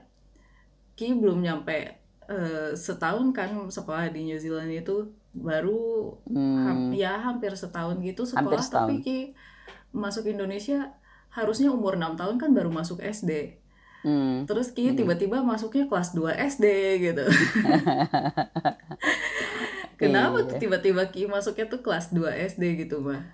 Ki 0.92 1.16
belum 1.16 1.40
nyampe 1.40 1.88
uh, 2.28 2.76
setahun 2.76 3.32
kan 3.32 3.56
sekolah 3.72 4.12
di 4.12 4.28
New 4.28 4.36
Zealand 4.36 4.68
itu 4.68 5.08
baru 5.32 6.20
hmm. 6.28 6.56
ham, 6.60 6.78
ya 6.92 7.16
hampir 7.16 7.56
setahun 7.56 7.96
gitu 8.04 8.28
sekolah 8.28 8.60
setahun. 8.60 8.88
tapi 8.88 8.94
ki 9.00 9.18
masuk 9.92 10.28
Indonesia 10.28 10.92
harusnya 11.32 11.72
umur 11.72 11.96
enam 11.96 12.16
tahun 12.20 12.36
kan 12.36 12.52
baru 12.52 12.68
masuk 12.68 13.00
SD 13.00 13.56
hmm. 14.04 14.44
terus 14.44 14.72
Ki 14.76 14.92
hmm. 14.92 15.00
tiba-tiba 15.00 15.40
masuknya 15.40 15.88
kelas 15.88 16.12
2 16.12 16.36
SD 16.36 16.66
gitu 17.00 17.24
kenapa 20.00 20.44
iya. 20.44 20.58
tiba-tiba 20.60 21.02
Ki 21.08 21.24
masuknya 21.24 21.66
tuh 21.72 21.80
kelas 21.80 22.12
2 22.12 22.52
SD 22.52 22.86
gitu 22.86 23.00
mbak 23.00 23.24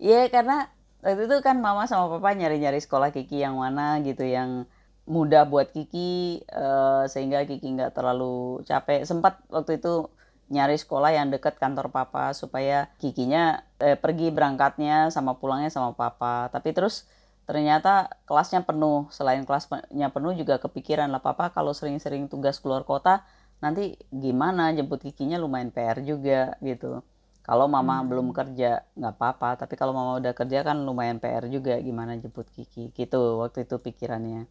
Iya 0.00 0.24
yeah, 0.24 0.32
karena 0.32 0.72
waktu 1.04 1.28
itu 1.28 1.36
kan 1.44 1.60
mama 1.60 1.84
sama 1.84 2.08
papa 2.16 2.32
nyari-nyari 2.32 2.80
sekolah 2.80 3.12
Kiki 3.12 3.44
yang 3.44 3.60
mana 3.60 4.00
gitu 4.00 4.24
yang 4.24 4.64
mudah 5.04 5.44
buat 5.44 5.76
Kiki 5.76 6.44
uh, 6.52 7.04
sehingga 7.04 7.44
Kiki 7.44 7.76
nggak 7.76 7.92
terlalu 7.92 8.64
capek 8.64 9.04
sempat 9.04 9.44
waktu 9.52 9.76
itu 9.76 10.08
nyari 10.50 10.74
sekolah 10.74 11.14
yang 11.14 11.30
dekat 11.30 11.56
kantor 11.62 11.94
papa 11.94 12.34
supaya 12.34 12.90
kikinya 12.98 13.62
eh, 13.78 13.94
pergi 13.94 14.34
berangkatnya 14.34 15.08
sama 15.14 15.38
pulangnya 15.38 15.70
sama 15.70 15.94
papa. 15.94 16.50
Tapi 16.50 16.74
terus 16.74 17.06
ternyata 17.46 18.10
kelasnya 18.26 18.66
penuh. 18.66 19.06
Selain 19.14 19.46
kelasnya 19.46 20.10
penuh 20.10 20.34
juga 20.34 20.58
kepikiran 20.58 21.08
lah 21.08 21.22
papa 21.22 21.54
kalau 21.54 21.70
sering-sering 21.70 22.26
tugas 22.26 22.58
keluar 22.58 22.82
kota 22.82 23.22
nanti 23.62 23.94
gimana? 24.10 24.74
Jemput 24.74 25.00
kikinya 25.06 25.38
lumayan 25.38 25.70
PR 25.70 26.02
juga 26.02 26.58
gitu. 26.60 27.00
Kalau 27.46 27.66
mama 27.70 28.02
hmm. 28.02 28.06
belum 28.10 28.28
kerja 28.34 28.84
nggak 28.98 29.14
apa-apa 29.16 29.64
tapi 29.64 29.74
kalau 29.78 29.94
mama 29.94 30.18
udah 30.18 30.34
kerja 30.34 30.66
kan 30.66 30.82
lumayan 30.82 31.22
PR 31.22 31.46
juga 31.46 31.78
gimana 31.78 32.18
jemput 32.18 32.50
kiki 32.50 32.90
gitu. 32.90 33.38
Waktu 33.38 33.70
itu 33.70 33.78
pikirannya. 33.78 34.50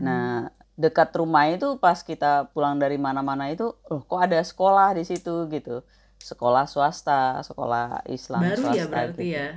Hmm. 0.00 0.06
nah 0.06 0.48
dekat 0.80 1.12
rumah 1.12 1.44
itu 1.52 1.76
pas 1.76 2.00
kita 2.00 2.48
pulang 2.56 2.80
dari 2.80 2.96
mana-mana 2.96 3.52
itu 3.52 3.76
oh 3.92 4.00
kok 4.00 4.20
ada 4.24 4.40
sekolah 4.40 4.96
di 4.96 5.04
situ? 5.04 5.44
gitu. 5.52 5.84
Sekolah 6.20 6.64
swasta 6.64 7.44
sekolah 7.44 8.04
Islam 8.08 8.40
baru 8.40 8.64
swasta 8.64 8.76
ya 8.80 8.84
berarti 8.88 9.24
gitu. 9.28 9.36
ya? 9.36 9.48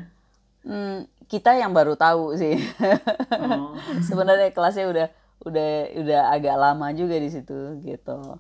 Hmm, 0.64 1.08
kita 1.32 1.56
yang 1.56 1.72
baru 1.72 1.96
tahu 1.96 2.36
sih. 2.36 2.60
Oh. 3.40 3.76
sebenarnya 4.08 4.52
kelasnya 4.52 4.88
udah 4.92 5.08
udah 5.44 5.72
udah 6.04 6.22
agak 6.36 6.56
lama 6.60 6.88
juga 6.92 7.16
di 7.20 7.32
situ 7.32 7.80
gitu. 7.84 8.40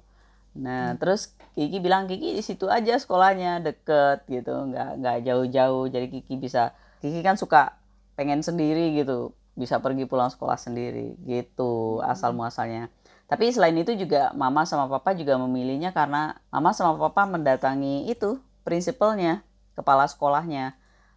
Nah 0.59 0.93
hmm. 0.93 0.99
terus 0.99 1.31
Kiki 1.55 1.79
bilang 1.79 2.11
Kiki 2.11 2.35
di 2.35 2.43
situ 2.43 2.67
aja 2.67 2.99
sekolahnya 2.99 3.63
deket 3.63 4.27
gitu. 4.27 4.71
Nggak 4.71 4.89
nggak 4.99 5.17
jauh-jauh. 5.23 5.87
Jadi 5.87 6.07
Kiki 6.19 6.35
bisa 6.35 6.75
Kiki 6.99 7.23
kan 7.23 7.39
suka 7.39 7.79
pengen 8.15 8.43
sendiri 8.43 8.93
gitu 8.95 9.35
bisa 9.53 9.77
pergi 9.77 10.09
pulang 10.09 10.33
sekolah 10.33 10.57
sendiri 10.57 11.13
gitu 11.25 12.01
hmm. 12.01 12.09
asal 12.09 12.33
muasalnya 12.33 12.89
tapi 13.29 13.49
selain 13.49 13.77
itu 13.77 13.93
juga 13.97 14.33
mama 14.35 14.65
sama 14.65 14.89
papa 14.89 15.13
juga 15.17 15.37
memilihnya 15.39 15.93
karena 15.93 16.37
mama 16.49 16.73
sama 16.73 16.97
papa 16.97 17.29
mendatangi 17.29 18.09
itu 18.09 18.41
prinsipalnya 18.65 19.45
kepala 19.77 20.05
sekolahnya 20.09 20.73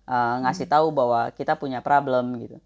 uh, 0.09 0.45
ngasih 0.45 0.69
hmm. 0.69 0.75
tahu 0.77 0.87
bahwa 0.93 1.33
kita 1.33 1.57
punya 1.57 1.81
problem 1.81 2.37
gitu 2.41 2.59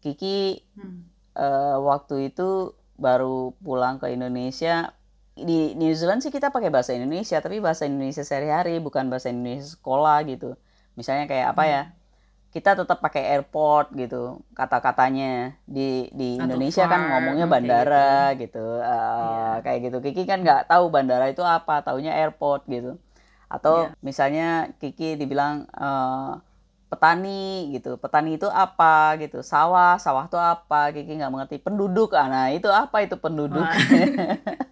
Kiki 0.00 0.64
hmm. 0.76 1.00
uh, 1.36 1.76
waktu 1.84 2.32
itu 2.32 2.72
baru 3.00 3.52
pulang 3.60 4.00
ke 4.00 4.12
Indonesia 4.12 4.92
di 5.36 5.72
New 5.76 5.92
Zealand 5.96 6.20
sih 6.20 6.32
kita 6.32 6.52
pakai 6.52 6.68
bahasa 6.68 6.92
Indonesia 6.92 7.40
tapi 7.40 7.60
bahasa 7.64 7.88
Indonesia 7.88 8.20
sehari-hari 8.20 8.76
bukan 8.80 9.08
bahasa 9.08 9.32
Indonesia 9.32 9.72
sekolah 9.72 10.20
gitu 10.28 10.56
misalnya 11.00 11.24
kayak 11.24 11.56
apa 11.56 11.64
ya 11.64 11.82
kita 12.50 12.74
tetap 12.74 12.98
pakai 12.98 13.38
airport 13.38 13.94
gitu 13.94 14.42
kata-katanya. 14.58 15.54
Di 15.66 16.10
di 16.10 16.36
Atau 16.36 16.58
Indonesia 16.58 16.84
kan 16.90 17.00
ngomongnya 17.06 17.46
bandara 17.46 18.34
gitu, 18.34 18.58
gitu. 18.58 18.66
Uh, 18.82 18.86
yeah. 18.86 19.54
kayak 19.62 19.78
gitu. 19.86 19.96
Kiki 20.02 20.22
kan 20.26 20.42
nggak 20.42 20.66
tahu 20.66 20.90
bandara 20.90 21.30
itu 21.30 21.46
apa 21.46 21.86
taunya 21.86 22.14
airport 22.18 22.66
gitu. 22.66 22.98
Atau 23.46 23.90
yeah. 23.90 23.98
misalnya 24.02 24.48
Kiki 24.82 25.14
dibilang 25.14 25.70
uh, 25.78 26.42
petani 26.90 27.70
gitu. 27.70 27.94
Petani 28.02 28.34
itu 28.34 28.50
apa 28.50 29.14
gitu? 29.22 29.46
Sawah 29.46 30.02
sawah 30.02 30.26
itu 30.26 30.38
apa? 30.38 30.90
Kiki 30.90 31.22
nggak 31.22 31.30
mengerti. 31.30 31.56
Penduduk. 31.62 32.18
Ah, 32.18 32.26
nah 32.26 32.46
itu 32.50 32.66
apa 32.66 33.06
itu 33.06 33.14
penduduk 33.14 33.62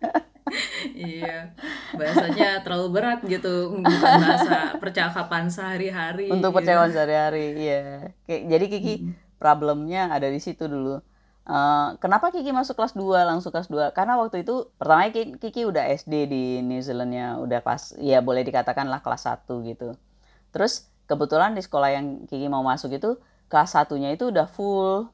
iya 1.15 1.55
bahasanya 1.95 2.63
terlalu 2.63 2.87
berat 2.93 3.21
gitu 3.25 3.79
bukan 3.79 4.13
bahasa 4.23 4.75
percakapan 4.83 5.51
sehari-hari 5.51 6.29
untuk 6.29 6.53
gitu. 6.53 6.59
percakapan 6.59 6.91
sehari-hari 6.91 7.47
iya 7.57 7.83
jadi 8.27 8.65
Kiki 8.67 8.95
hmm. 9.03 9.13
problemnya 9.39 10.11
ada 10.11 10.29
di 10.29 10.41
situ 10.43 10.67
dulu 10.67 11.01
Uh, 11.49 11.97
kenapa 11.97 12.29
Kiki 12.29 12.53
masuk 12.53 12.77
kelas 12.77 12.93
2 12.93 13.25
langsung 13.25 13.49
kelas 13.49 13.73
2? 13.73 13.97
Karena 13.97 14.21
waktu 14.21 14.45
itu 14.45 14.69
pertama 14.77 15.09
Kiki, 15.09 15.41
Kiki 15.41 15.65
udah 15.65 15.81
SD 15.97 16.29
di 16.29 16.45
New 16.61 16.77
Zealandnya 16.85 17.41
udah 17.41 17.65
kelas 17.65 17.97
ya 18.05 18.21
boleh 18.21 18.45
dikatakan 18.45 18.85
lah 18.85 19.01
kelas 19.01 19.25
1 19.25 19.49
gitu. 19.65 19.97
Terus 20.53 20.93
kebetulan 21.09 21.57
di 21.57 21.65
sekolah 21.65 21.89
yang 21.97 22.29
Kiki 22.29 22.53
mau 22.53 22.61
masuk 22.61 22.93
itu 22.93 23.17
kelas 23.49 23.73
satunya 23.73 24.13
itu 24.13 24.29
udah 24.29 24.45
full 24.45 25.09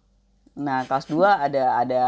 Nah, 0.55 0.87
kelas 0.87 1.11
2 1.11 1.19
ada 1.51 1.83
ada 1.83 2.05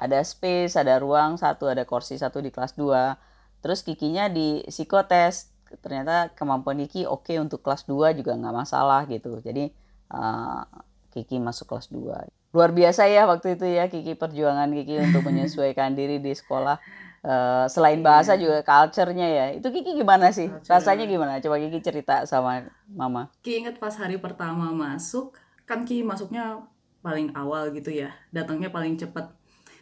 ada 0.00 0.18
space, 0.24 0.80
ada 0.80 0.96
ruang 0.96 1.36
satu, 1.36 1.68
ada 1.68 1.84
kursi 1.84 2.16
satu 2.16 2.40
di 2.40 2.48
kelas 2.48 2.72
2. 2.76 3.60
Terus 3.60 3.84
Kikinya 3.84 4.32
di 4.32 4.64
psikotes. 4.64 5.52
Ternyata 5.80 6.32
kemampuan 6.36 6.76
Kiki 6.84 7.08
oke 7.08 7.32
okay 7.32 7.36
untuk 7.40 7.64
kelas 7.64 7.88
2 7.88 8.16
juga 8.16 8.36
nggak 8.36 8.56
masalah 8.64 9.08
gitu. 9.08 9.40
Jadi 9.40 9.72
uh, 10.12 10.64
Kiki 11.12 11.40
masuk 11.40 11.68
kelas 11.68 11.88
2. 11.92 12.28
Luar 12.52 12.70
biasa 12.72 13.08
ya 13.08 13.24
waktu 13.24 13.56
itu 13.56 13.64
ya 13.64 13.88
Kiki 13.88 14.16
perjuangan 14.16 14.68
Kiki 14.72 15.00
untuk 15.00 15.24
menyesuaikan 15.28 15.92
diri 15.98 16.20
di 16.20 16.32
sekolah. 16.32 16.76
Uh, 17.22 17.70
selain 17.70 18.02
iya. 18.02 18.04
bahasa 18.04 18.32
juga 18.34 18.60
culture-nya 18.66 19.28
ya. 19.28 19.46
Itu 19.56 19.72
Kiki 19.72 19.96
gimana 19.96 20.32
sih? 20.32 20.48
Culture. 20.48 20.72
Rasanya 20.76 21.04
gimana? 21.08 21.40
Coba 21.40 21.56
Kiki 21.60 21.80
cerita 21.80 22.24
sama 22.28 22.68
Mama. 22.88 23.32
Kiki 23.40 23.64
inget 23.64 23.76
pas 23.80 23.94
hari 23.96 24.18
pertama 24.20 24.68
masuk, 24.74 25.36
kan 25.64 25.86
Kiki 25.86 26.04
masuknya 26.04 26.60
paling 27.02 27.34
awal 27.34 27.74
gitu 27.74 27.90
ya. 27.92 28.14
Datangnya 28.30 28.70
paling 28.70 28.96
cepet. 28.96 29.26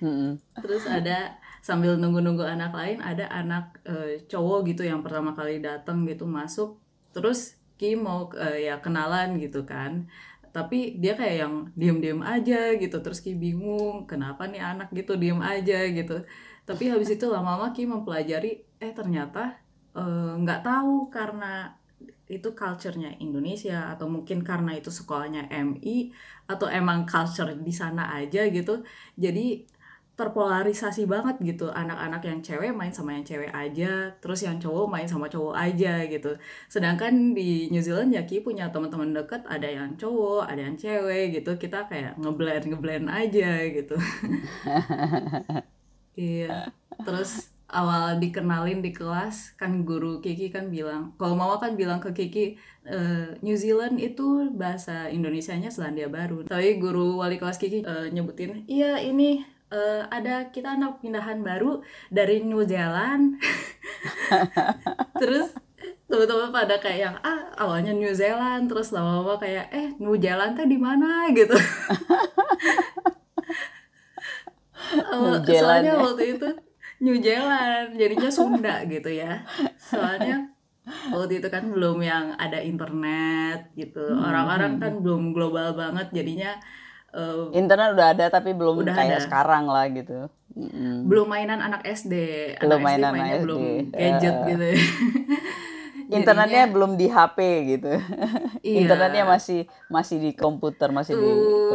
Mm-hmm. 0.00 0.64
terus 0.64 0.88
ada 0.88 1.36
sambil 1.60 1.92
nunggu-nunggu 2.00 2.40
anak 2.40 2.72
lain 2.72 3.04
ada 3.04 3.28
anak 3.28 3.84
uh, 3.84 4.16
cowok 4.32 4.72
gitu 4.72 4.88
yang 4.88 5.04
pertama 5.04 5.36
kali 5.36 5.60
datang 5.60 6.08
gitu 6.08 6.24
masuk. 6.24 6.80
Terus 7.12 7.60
Ki 7.76 7.96
mau 7.96 8.28
uh, 8.32 8.56
ya 8.56 8.80
kenalan 8.80 9.36
gitu 9.36 9.68
kan. 9.68 10.08
Tapi 10.56 10.96
dia 11.00 11.14
kayak 11.16 11.36
yang 11.44 11.54
diem-diem 11.76 12.20
aja 12.24 12.76
gitu. 12.80 12.96
Terus 13.04 13.20
Ki 13.20 13.36
bingung 13.36 14.08
kenapa 14.08 14.48
nih 14.48 14.64
anak 14.64 14.88
gitu 14.96 15.20
diem 15.20 15.40
aja 15.44 15.84
gitu. 15.92 16.24
Tapi 16.64 16.84
habis 16.88 17.12
itu 17.12 17.28
lama-lama 17.28 17.76
Ki 17.76 17.84
mempelajari 17.84 18.64
eh 18.80 18.92
ternyata 18.96 19.60
eh, 19.92 20.32
nggak 20.40 20.60
uh, 20.60 20.64
tahu 20.64 21.12
karena 21.12 21.76
itu 22.30 22.48
culture-nya 22.54 23.10
Indonesia 23.18 23.90
atau 23.92 24.06
mungkin 24.14 24.38
karena 24.46 24.70
itu 24.78 24.90
sekolahnya 24.98 25.50
MI 25.50 26.14
atau 26.46 26.66
emang 26.70 27.02
culture 27.10 27.50
di 27.58 27.72
sana 27.74 28.02
aja 28.18 28.46
gitu. 28.48 28.86
Jadi 29.18 29.66
terpolarisasi 30.18 31.08
banget 31.08 31.36
gitu. 31.42 31.66
Anak-anak 31.72 32.22
yang 32.28 32.40
cewek 32.44 32.70
main 32.76 32.92
sama 32.92 33.16
yang 33.16 33.24
cewek 33.24 33.50
aja 33.50 34.12
terus 34.20 34.40
yang 34.46 34.60
cowok 34.62 34.86
main 34.92 35.08
sama 35.08 35.26
cowok 35.32 35.54
aja 35.56 36.04
gitu. 36.06 36.36
Sedangkan 36.68 37.32
di 37.32 37.72
New 37.72 37.82
Zealand 37.82 38.12
ya 38.12 38.22
Ki 38.28 38.44
punya 38.44 38.68
teman-teman 38.74 39.10
deket 39.16 39.42
ada 39.48 39.66
yang 39.66 39.96
cowok 39.96 40.44
ada 40.50 40.60
yang 40.60 40.76
cewek 40.76 41.40
gitu. 41.40 41.50
Kita 41.56 41.88
kayak 41.90 42.20
ngeblend 42.20 42.64
ngeblend 42.70 43.06
aja 43.10 43.48
gitu. 43.76 43.96
Iya 46.20 46.68
terus 47.06 47.30
awal 47.70 48.18
dikenalin 48.18 48.82
di 48.82 48.90
kelas 48.90 49.54
kan 49.54 49.86
guru 49.86 50.18
Kiki 50.18 50.50
kan 50.50 50.68
bilang 50.68 51.14
kalau 51.16 51.38
Mama 51.38 51.56
kan 51.62 51.78
bilang 51.78 52.02
ke 52.02 52.10
Kiki 52.10 52.58
e, 52.84 52.98
New 53.40 53.54
Zealand 53.54 53.98
itu 54.02 54.50
bahasa 54.54 55.06
Indonesianya 55.08 55.70
Selandia 55.70 56.10
Baru. 56.10 56.44
Tapi 56.46 56.76
guru 56.82 57.22
wali 57.22 57.38
kelas 57.38 57.56
Kiki 57.56 57.86
e, 57.86 57.94
nyebutin 58.10 58.66
iya 58.66 58.98
ini 58.98 59.46
e, 59.70 59.80
ada 60.10 60.50
kita 60.50 60.74
anak 60.76 60.98
pindahan 61.00 61.40
baru 61.46 61.82
dari 62.10 62.42
New 62.42 62.66
Zealand. 62.66 63.38
Terus 65.20 65.54
teman-teman 66.10 66.50
pada 66.50 66.76
kayak 66.82 66.98
yang 66.98 67.16
ah 67.22 67.54
awalnya 67.56 67.94
New 67.94 68.10
Zealand. 68.10 68.66
Terus 68.66 68.90
lama-lama 68.90 69.38
kayak 69.38 69.70
eh 69.70 69.94
New 70.02 70.18
Zealand 70.18 70.58
teh 70.58 70.66
di 70.66 70.78
mana? 70.78 71.30
gitu. 71.30 71.54
Soalnya 75.46 75.94
ya. 75.94 76.02
waktu 76.02 76.34
itu 76.34 76.48
New 77.00 77.16
Zealand 77.18 77.96
jadinya 77.96 78.30
Sunda 78.30 78.84
gitu 78.84 79.08
ya 79.08 79.40
soalnya 79.80 80.52
waktu 81.12 81.40
itu 81.40 81.48
kan 81.48 81.64
belum 81.72 81.98
yang 82.04 82.36
ada 82.36 82.60
internet 82.60 83.72
gitu 83.76 84.04
hmm, 84.04 84.20
orang-orang 84.20 84.76
hmm. 84.76 84.82
kan 84.82 84.92
belum 85.00 85.22
global 85.32 85.72
banget 85.76 86.12
jadinya 86.12 86.56
uh, 87.16 87.48
internet 87.56 87.96
udah 87.96 88.08
ada 88.16 88.26
tapi 88.28 88.52
belum 88.52 88.84
udah 88.84 88.94
kayak 88.94 89.20
ada. 89.20 89.24
sekarang 89.24 89.64
lah 89.68 89.86
gitu 89.88 90.28
hmm. 90.56 91.08
belum 91.08 91.26
mainan 91.28 91.60
anak 91.64 91.84
SD 91.88 92.14
anak 92.58 92.64
belum 92.68 92.80
mainan 92.84 93.12
SD 93.12 93.16
mainnya 93.16 93.36
SD. 93.36 93.44
belum 93.44 93.62
gadget 93.92 94.36
uh. 94.36 94.46
gitu 94.48 94.68
internetnya 96.10 96.66
Jadinya, 96.66 96.74
belum 96.74 96.90
di 96.98 97.06
HP 97.06 97.38
gitu. 97.76 97.90
Iya. 98.60 98.76
internetnya 98.84 99.24
masih 99.24 99.60
masih 99.88 100.16
di 100.20 100.30
komputer, 100.36 100.90
masih 100.92 101.16
di 101.16 101.24
komputer. 101.24 101.70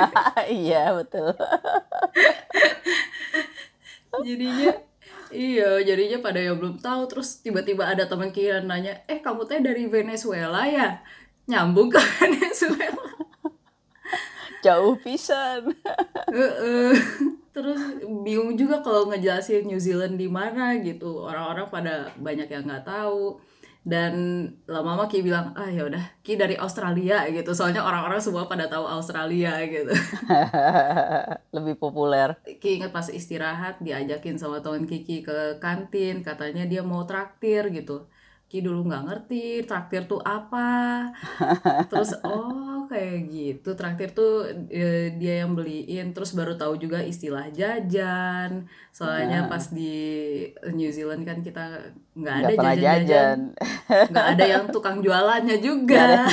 Iya, 0.50 0.96
betul. 0.96 1.30
jadinya 4.22 4.70
iya 5.34 5.82
jadinya 5.82 6.22
pada 6.22 6.38
yang 6.38 6.54
belum 6.54 6.78
tahu 6.78 7.10
terus 7.10 7.42
tiba-tiba 7.42 7.82
ada 7.82 8.06
teman 8.06 8.30
kira 8.30 8.62
nanya 8.62 9.02
eh 9.10 9.18
kamu 9.18 9.42
teh 9.50 9.58
dari 9.58 9.90
Venezuela 9.90 10.62
ya 10.70 11.02
nyambung 11.50 11.90
ke 11.90 11.98
Venezuela 12.22 13.02
jauh 14.64 14.96
pisan. 15.04 15.76
Heeh. 16.32 16.96
terus 17.54 17.78
bingung 18.26 18.58
juga 18.58 18.82
kalau 18.82 19.06
ngejelasin 19.12 19.68
New 19.68 19.78
Zealand 19.78 20.16
di 20.16 20.26
mana 20.26 20.74
gitu. 20.80 21.22
Orang-orang 21.22 21.68
pada 21.68 21.94
banyak 22.16 22.48
yang 22.48 22.64
nggak 22.64 22.88
tahu. 22.88 23.38
Dan 23.84 24.48
lama-lama 24.64 25.04
Ki 25.12 25.20
bilang 25.20 25.52
ah 25.60 25.68
ya 25.68 25.84
udah 25.84 26.00
Ki 26.24 26.40
dari 26.40 26.56
Australia 26.56 27.28
gitu. 27.28 27.52
Soalnya 27.52 27.84
orang-orang 27.84 28.16
semua 28.16 28.48
pada 28.48 28.64
tahu 28.64 28.88
Australia 28.88 29.60
gitu. 29.68 29.92
Lebih 31.56 31.76
populer. 31.76 32.32
Ki 32.58 32.80
ingat 32.80 32.96
pas 32.96 33.04
istirahat 33.12 33.84
diajakin 33.84 34.40
sama 34.40 34.64
teman 34.64 34.88
Kiki 34.88 35.20
ke 35.20 35.60
kantin 35.60 36.24
katanya 36.24 36.64
dia 36.64 36.80
mau 36.80 37.04
traktir 37.04 37.68
gitu 37.68 38.08
Ki 38.44 38.62
dulu 38.62 38.86
nggak 38.86 39.04
ngerti 39.08 39.64
traktir 39.66 40.06
tuh 40.06 40.20
apa. 40.22 41.10
Terus 41.90 42.14
oh 42.22 42.86
kayak 42.86 43.18
gitu. 43.32 43.74
Traktir 43.74 44.12
tuh 44.12 44.46
eh, 44.70 45.16
dia 45.16 45.42
yang 45.42 45.56
beliin. 45.56 46.12
Terus 46.12 46.36
baru 46.36 46.54
tahu 46.54 46.76
juga 46.78 47.02
istilah 47.02 47.50
jajan. 47.50 48.68
Soalnya 48.94 49.48
pas 49.50 49.72
di 49.72 49.96
New 50.70 50.90
Zealand 50.92 51.24
kan 51.24 51.40
kita 51.40 51.94
nggak 52.14 52.34
ada 52.34 52.46
nggak 52.46 52.56
jajan-jajan. 52.58 53.38
jajan. 53.50 54.08
Nggak 54.12 54.26
ada 54.36 54.44
yang 54.44 54.64
tukang 54.74 54.98
jualannya 55.02 55.56
juga 55.58 56.28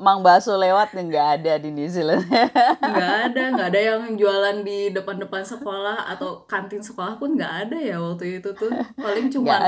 Mang 0.00 0.24
Baso 0.24 0.56
lewat 0.56 0.96
nggak 0.96 1.28
ada 1.38 1.60
di 1.60 1.68
New 1.68 1.84
Zealand. 1.84 2.24
Nggak 2.80 3.14
ada 3.30 3.42
nggak 3.52 3.68
ada 3.68 3.80
yang 3.80 4.02
jualan 4.16 4.64
di 4.64 4.88
depan-depan 4.90 5.44
sekolah 5.44 6.08
atau 6.08 6.48
kantin 6.48 6.80
sekolah 6.80 7.20
pun 7.20 7.36
nggak 7.36 7.68
ada 7.68 7.76
ya 7.76 8.00
waktu 8.00 8.40
itu 8.40 8.50
tuh. 8.56 8.72
Paling 8.96 9.28
cuma 9.28 9.60
Nggak 9.60 9.64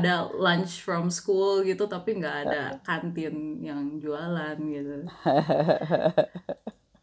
ada. 0.00 0.14
lunch 0.32 0.80
from 0.80 1.12
school 1.12 1.60
gitu 1.62 1.84
tapi 1.84 2.16
nggak 2.16 2.48
ada 2.48 2.80
kantin 2.80 3.60
yang 3.60 4.00
jualan 4.00 4.56
gitu. 4.58 5.04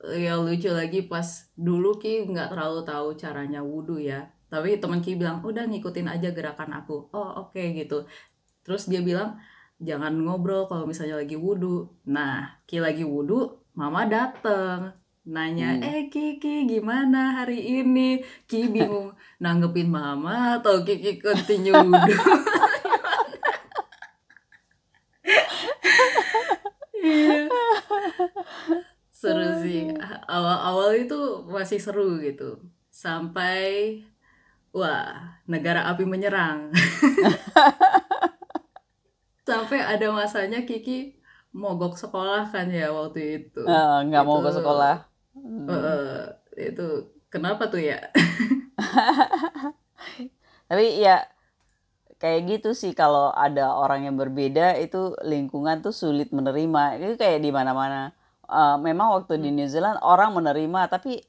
Ya 0.01 0.33
lucu 0.33 0.65
lagi 0.73 1.05
pas 1.05 1.45
dulu 1.53 2.01
Ki 2.01 2.25
nggak 2.25 2.49
terlalu 2.49 2.81
tahu 2.81 3.13
caranya 3.13 3.61
wudhu 3.61 4.01
ya. 4.01 4.33
Tapi 4.49 4.81
teman 4.81 4.97
Ki 4.97 5.13
bilang 5.13 5.45
udah 5.45 5.69
ngikutin 5.69 6.09
aja 6.09 6.33
gerakan 6.33 6.73
aku. 6.73 7.05
Oh 7.13 7.45
oke 7.45 7.61
gitu. 7.77 8.09
Terus 8.65 8.89
dia 8.89 9.05
bilang 9.05 9.37
jangan 9.81 10.13
ngobrol 10.15 10.69
kalau 10.69 10.85
misalnya 10.85 11.17
lagi 11.17 11.35
wudhu 11.35 11.89
nah 12.05 12.61
Ki 12.63 12.77
lagi 12.79 13.01
wudhu 13.03 13.39
mama 13.73 14.05
dateng. 14.05 14.93
Nanya 15.21 15.77
Hmm. 15.77 15.85
eh 15.85 16.01
Kiki 16.09 16.65
gimana 16.65 17.37
hari 17.37 17.61
ini? 17.61 18.21
Ki 18.49 18.65
bingung 18.67 19.13
nanggepin 19.43 19.89
mama 19.89 20.57
atau 20.57 20.81
Kiki 20.81 21.21
continue 21.21 21.73
wudhu 21.77 22.13
Iya. 27.01 27.49
seru 29.11 29.47
sih. 29.61 29.89
Awal-awal 30.25 31.05
itu 31.05 31.17
masih 31.49 31.81
seru 31.81 32.21
gitu. 32.21 32.61
Sampai 32.93 34.01
wah 34.71 35.35
negara 35.45 35.83
api 35.91 36.07
menyerang 36.07 36.71
sampai 39.47 39.79
ada 39.81 40.07
masanya 40.13 40.63
Kiki 40.63 41.17
mogok 41.51 41.99
sekolah 41.99 42.47
kan 42.47 42.71
ya 42.71 42.91
waktu 42.95 43.43
itu. 43.43 43.61
Eh, 43.63 43.97
nggak 44.07 44.23
mau 44.23 44.39
ke 44.39 44.51
sekolah. 44.55 44.95
Eh, 45.67 46.23
itu 46.71 46.87
kenapa 47.27 47.67
tuh 47.67 47.83
ya? 47.83 47.99
Tapi 50.71 50.85
ya 51.03 51.27
kayak 52.21 52.41
gitu 52.47 52.69
sih 52.71 52.95
kalau 52.95 53.33
ada 53.35 53.75
orang 53.75 54.07
yang 54.07 54.15
berbeda 54.15 54.79
itu 54.79 55.17
lingkungan 55.27 55.83
tuh 55.83 55.91
sulit 55.91 56.31
menerima. 56.31 57.01
Itu 57.03 57.15
kayak 57.19 57.43
di 57.43 57.51
mana-mana. 57.51 58.15
Eh, 58.51 58.77
memang 58.79 59.15
waktu 59.19 59.39
di 59.39 59.51
New 59.51 59.67
Zealand 59.67 59.99
orang 60.03 60.35
menerima 60.35 60.91
tapi 60.91 61.23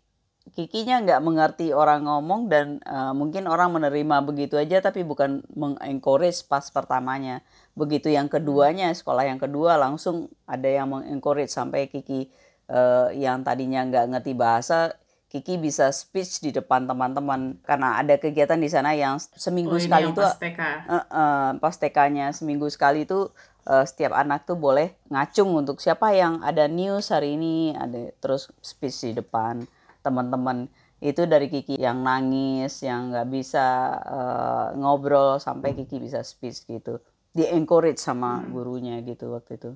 kikinya 0.58 0.98
nggak 1.06 1.20
mengerti 1.22 1.70
orang 1.70 2.02
ngomong 2.02 2.50
dan 2.50 2.82
eh, 2.82 3.12
mungkin 3.14 3.46
orang 3.46 3.70
menerima 3.78 4.16
begitu 4.26 4.58
aja 4.58 4.82
tapi 4.82 5.06
bukan 5.06 5.46
mengencourage 5.54 6.42
pas 6.50 6.66
pertamanya 6.66 7.46
begitu 7.72 8.12
yang 8.12 8.28
keduanya 8.28 8.92
sekolah 8.92 9.24
yang 9.24 9.40
kedua 9.40 9.80
langsung 9.80 10.28
ada 10.44 10.68
yang 10.68 10.92
mengencourage 10.92 11.52
sampai 11.52 11.88
kiki 11.88 12.28
eh, 12.68 13.08
yang 13.16 13.40
tadinya 13.40 13.80
nggak 13.88 14.06
ngerti 14.12 14.32
bahasa 14.36 14.92
Kiki 15.32 15.56
bisa 15.56 15.88
speech 15.96 16.44
di 16.44 16.52
depan 16.52 16.84
teman-teman. 16.84 17.56
Karena 17.64 17.96
ada 17.96 18.20
kegiatan 18.20 18.60
di 18.60 18.68
sana 18.68 18.92
yang 18.92 19.16
seminggu 19.16 19.72
oh 19.72 19.80
ini 19.80 19.88
sekali 19.88 20.12
itu 20.12 20.20
pas 20.20 20.36
TK 20.36 20.60
Eh, 20.60 20.94
eh, 21.00 21.50
pas 21.56 21.74
TK-nya 21.80 22.26
seminggu 22.36 22.68
sekali 22.68 23.08
itu 23.08 23.32
eh, 23.64 23.84
setiap 23.88 24.12
anak 24.12 24.44
tuh 24.44 24.60
boleh 24.60 24.92
ngacung 25.08 25.56
untuk 25.56 25.80
siapa 25.80 26.12
yang 26.12 26.44
ada 26.44 26.68
news 26.68 27.08
hari 27.08 27.40
ini 27.40 27.72
ada 27.72 28.12
terus 28.20 28.52
speech 28.60 29.08
di 29.08 29.24
depan 29.24 29.64
teman-teman. 30.04 30.68
Itu 31.00 31.24
dari 31.24 31.48
Kiki 31.48 31.80
yang 31.80 32.04
nangis 32.04 32.84
yang 32.84 33.08
nggak 33.08 33.32
bisa 33.32 33.66
eh, 34.04 34.66
ngobrol 34.76 35.40
sampai 35.40 35.72
Kiki 35.72 35.96
bisa 35.96 36.20
speech 36.20 36.68
gitu 36.68 37.00
di 37.32 37.44
encourage 37.48 38.00
sama 38.00 38.44
gurunya 38.52 39.00
gitu 39.04 39.32
waktu 39.32 39.56
itu. 39.56 39.72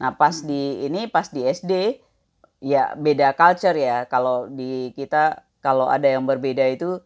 Nah 0.00 0.12
pas 0.16 0.44
di 0.44 0.84
ini 0.84 1.08
pas 1.08 1.28
di 1.32 1.44
SD 1.44 2.00
ya 2.60 2.92
beda 2.96 3.32
culture 3.36 3.76
ya. 3.76 4.04
Kalau 4.08 4.48
di 4.52 4.92
kita 4.96 5.44
kalau 5.64 5.88
ada 5.88 6.06
yang 6.08 6.24
berbeda 6.28 6.68
itu 6.68 7.00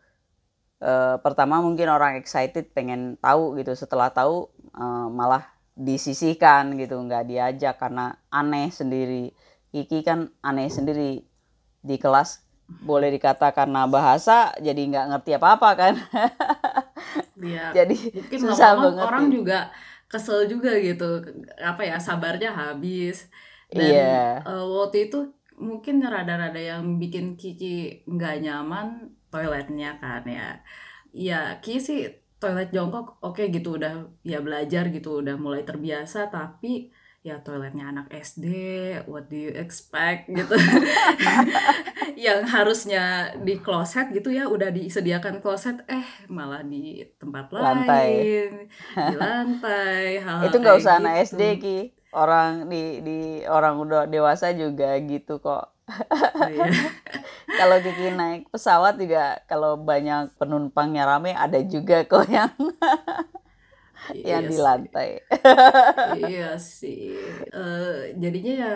eh, 0.82 1.16
pertama 1.22 1.62
mungkin 1.62 1.88
orang 1.90 2.18
excited 2.18 2.70
pengen 2.74 3.14
tahu 3.22 3.56
gitu. 3.62 3.72
Setelah 3.78 4.10
tahu 4.10 4.50
eh, 4.74 5.08
malah 5.10 5.46
disisihkan 5.78 6.74
gitu. 6.80 6.98
Nggak 6.98 7.24
diajak 7.30 7.74
karena 7.78 8.18
aneh 8.30 8.68
sendiri. 8.74 9.30
Kiki 9.70 10.02
kan 10.02 10.30
aneh 10.42 10.68
sendiri. 10.72 11.22
Di 11.86 11.96
kelas 12.02 12.46
boleh 12.66 13.14
dikata 13.14 13.54
karena 13.54 13.86
bahasa 13.86 14.50
jadi 14.58 14.82
nggak 14.90 15.06
ngerti 15.14 15.30
apa-apa 15.38 15.70
kan 15.78 15.94
dia 17.42 17.62
jadi 17.76 17.94
mungkin 18.14 18.40
susah 18.40 18.50
lama-lama 18.50 18.82
banget 18.82 19.08
orang 19.08 19.24
juga 19.36 19.54
kesel 20.10 20.46
juga 20.52 20.70
gitu 20.78 21.04
apa 21.70 21.82
ya 21.90 21.96
sabarnya 21.98 22.50
habis. 22.54 23.26
Dan 23.74 23.96
Iya. 23.96 24.42
eh, 24.46 24.64
waktu 24.78 24.96
itu 25.10 25.16
mungkin 25.58 25.94
rada-rada 26.04 26.60
yang 26.60 26.82
bikin 27.02 27.34
Kiki 27.40 28.04
nggak 28.06 28.34
nyaman 28.44 28.86
toiletnya 29.32 29.98
kan 30.02 30.22
ya. 30.28 30.62
Ya 31.12 31.36
Kiki 31.62 31.80
sih 31.88 31.98
toilet 32.40 32.68
jongkok 32.74 33.18
oke 33.24 33.42
gitu 33.54 33.68
udah 33.80 33.92
ya 34.22 34.38
belajar 34.46 34.84
gitu 34.94 35.08
udah 35.24 35.34
mulai 35.40 35.62
terbiasa 35.68 36.28
tapi 36.30 36.92
ya 37.26 37.42
toiletnya 37.42 37.90
anak 37.90 38.06
SD 38.14 38.46
what 39.10 39.26
do 39.26 39.34
you 39.34 39.50
expect 39.50 40.30
gitu 40.30 40.54
yang 42.26 42.46
harusnya 42.46 43.34
di 43.42 43.58
kloset 43.58 44.14
gitu 44.14 44.30
ya 44.30 44.46
udah 44.46 44.70
disediakan 44.70 45.42
kloset 45.42 45.82
eh 45.90 46.06
malah 46.30 46.62
di 46.62 47.02
tempat 47.18 47.50
Lantai. 47.50 47.82
lain 47.90 48.52
di 48.94 49.16
lantai 49.26 50.22
hal 50.22 50.46
itu 50.46 50.56
nggak 50.62 50.78
usah 50.78 51.02
anak 51.02 51.12
gitu. 51.18 51.34
SD 51.34 51.42
ki 51.58 51.78
orang 52.14 52.70
di 52.70 53.02
di 53.02 53.18
orang 53.42 53.82
udah 53.82 54.06
dewasa 54.06 54.54
juga 54.54 54.94
gitu 55.02 55.42
kok 55.42 55.74
Oh, 55.86 56.50
iya. 56.50 56.66
kalau 57.62 57.78
Kiki 57.78 58.10
naik 58.10 58.50
pesawat 58.50 58.98
juga 58.98 59.38
kalau 59.46 59.78
banyak 59.78 60.34
penumpangnya 60.34 61.06
rame 61.06 61.30
ada 61.30 61.62
juga 61.62 62.02
kok 62.02 62.26
yang 62.26 62.50
yang 64.24 64.42
Iya 64.42 64.50
di 64.50 64.56
sih. 64.58 64.66
lantai. 64.66 65.08
Iya 66.14 66.42
sih. 66.78 66.98
Eh, 67.54 67.80
jadinya 68.22 68.52
ya 68.62 68.66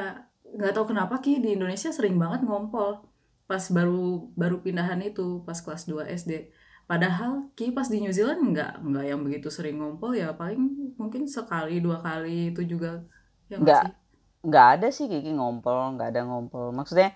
nggak 0.56 0.70
tahu 0.74 0.84
kenapa 0.90 1.14
Ki 1.24 1.30
di 1.44 1.48
Indonesia 1.56 1.88
sering 1.96 2.14
banget 2.22 2.40
ngompol 2.46 2.88
pas 3.48 3.64
baru 3.76 3.92
baru 4.40 4.54
pindahan 4.64 5.00
itu 5.06 5.22
pas 5.46 5.58
kelas 5.64 5.82
2 5.90 6.04
SD 6.20 6.32
padahal 6.90 7.30
Ki 7.56 7.64
pas 7.76 7.86
di 7.92 7.96
New 8.02 8.12
Zealand 8.16 8.40
nggak 8.52 8.70
nggak 8.86 9.04
yang 9.10 9.20
begitu 9.26 9.48
sering 9.56 9.74
ngompol 9.78 10.10
ya 10.20 10.26
paling 10.40 10.60
mungkin 11.00 11.22
sekali 11.36 11.72
dua 11.84 11.96
kali 12.06 12.28
itu 12.50 12.60
juga 12.72 12.86
ya 13.50 13.56
nggak 13.62 13.82
nggak 14.48 14.66
ada 14.74 14.86
sih 14.96 15.06
Kiki 15.12 15.30
ngompol 15.38 15.78
nggak 15.96 16.08
ada 16.12 16.20
ngompol. 16.28 16.66
Maksudnya 16.78 17.08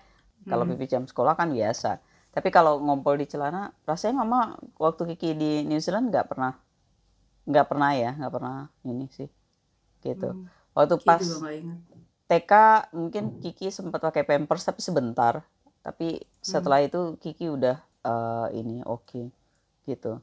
kalau 0.49 0.63
Hmm. 0.63 0.69
pipi 0.69 0.85
jam 0.93 1.03
sekolah 1.09 1.33
kan 1.39 1.49
biasa. 1.57 1.89
Tapi 2.35 2.49
kalau 2.55 2.73
ngompol 2.85 3.15
di 3.21 3.25
celana 3.31 3.61
rasanya 3.89 4.15
mama 4.23 4.39
waktu 4.83 5.01
Kiki 5.15 5.29
di 5.41 5.51
New 5.69 5.79
Zealand 5.85 6.05
nggak 6.11 6.27
pernah 6.31 6.51
nggak 7.49 7.67
pernah 7.69 7.91
ya 7.93 8.11
nggak 8.17 8.33
pernah 8.33 8.57
ini 8.85 9.05
sih 9.17 9.29
gitu. 10.05 10.29
Hmm, 10.33 10.47
waktu 10.77 10.95
Ki 10.97 11.05
pas 11.07 11.23
TK 12.29 12.51
mungkin 12.97 13.23
Kiki 13.41 13.69
sempat 13.69 14.01
pakai 14.01 14.23
pampers 14.25 14.65
tapi 14.65 14.81
sebentar. 14.81 15.45
Tapi 15.85 16.21
setelah 16.41 16.81
itu 16.81 17.17
Kiki 17.21 17.45
udah 17.53 17.77
eh, 18.05 18.47
ini 18.59 18.81
oke 18.85 19.29
gitu. 19.89 20.21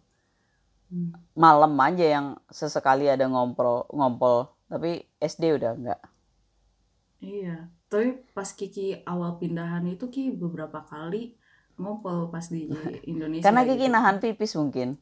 Hmm. 0.92 1.16
malam 1.32 1.72
aja 1.80 2.04
yang 2.16 2.26
sesekali 2.52 3.08
ada 3.08 3.24
ngompol 3.32 3.88
ngompol 3.96 4.52
tapi 4.68 5.08
SD 5.24 5.56
udah 5.56 5.72
enggak 5.78 6.00
Iya, 7.22 7.70
tapi 7.87 8.18
pas 8.35 8.50
Kiki 8.50 8.98
awal 9.06 9.38
pindahan 9.38 9.87
itu 9.87 10.11
Ki 10.11 10.35
beberapa 10.35 10.82
kali 10.82 11.38
ngompol 11.78 12.28
pas 12.35 12.46
di 12.50 12.66
Indonesia 13.12 13.46
karena 13.46 13.62
Kiki 13.62 13.87
gitu. 13.87 13.94
nahan 13.94 14.16
pipis 14.22 14.52
mungkin 14.58 14.98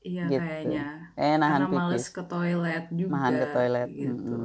Iya 0.00 0.24
gitu. 0.32 0.40
kayaknya. 0.40 0.84
eh 1.20 1.36
nahan 1.36 1.68
Karena 1.68 1.76
males 1.76 2.00
pipis 2.00 2.08
ke 2.08 2.22
toilet 2.24 2.84
juga 2.88 3.12
nahan 3.12 3.32
ke 3.36 3.46
toilet 3.52 3.88
gitu. 3.92 4.36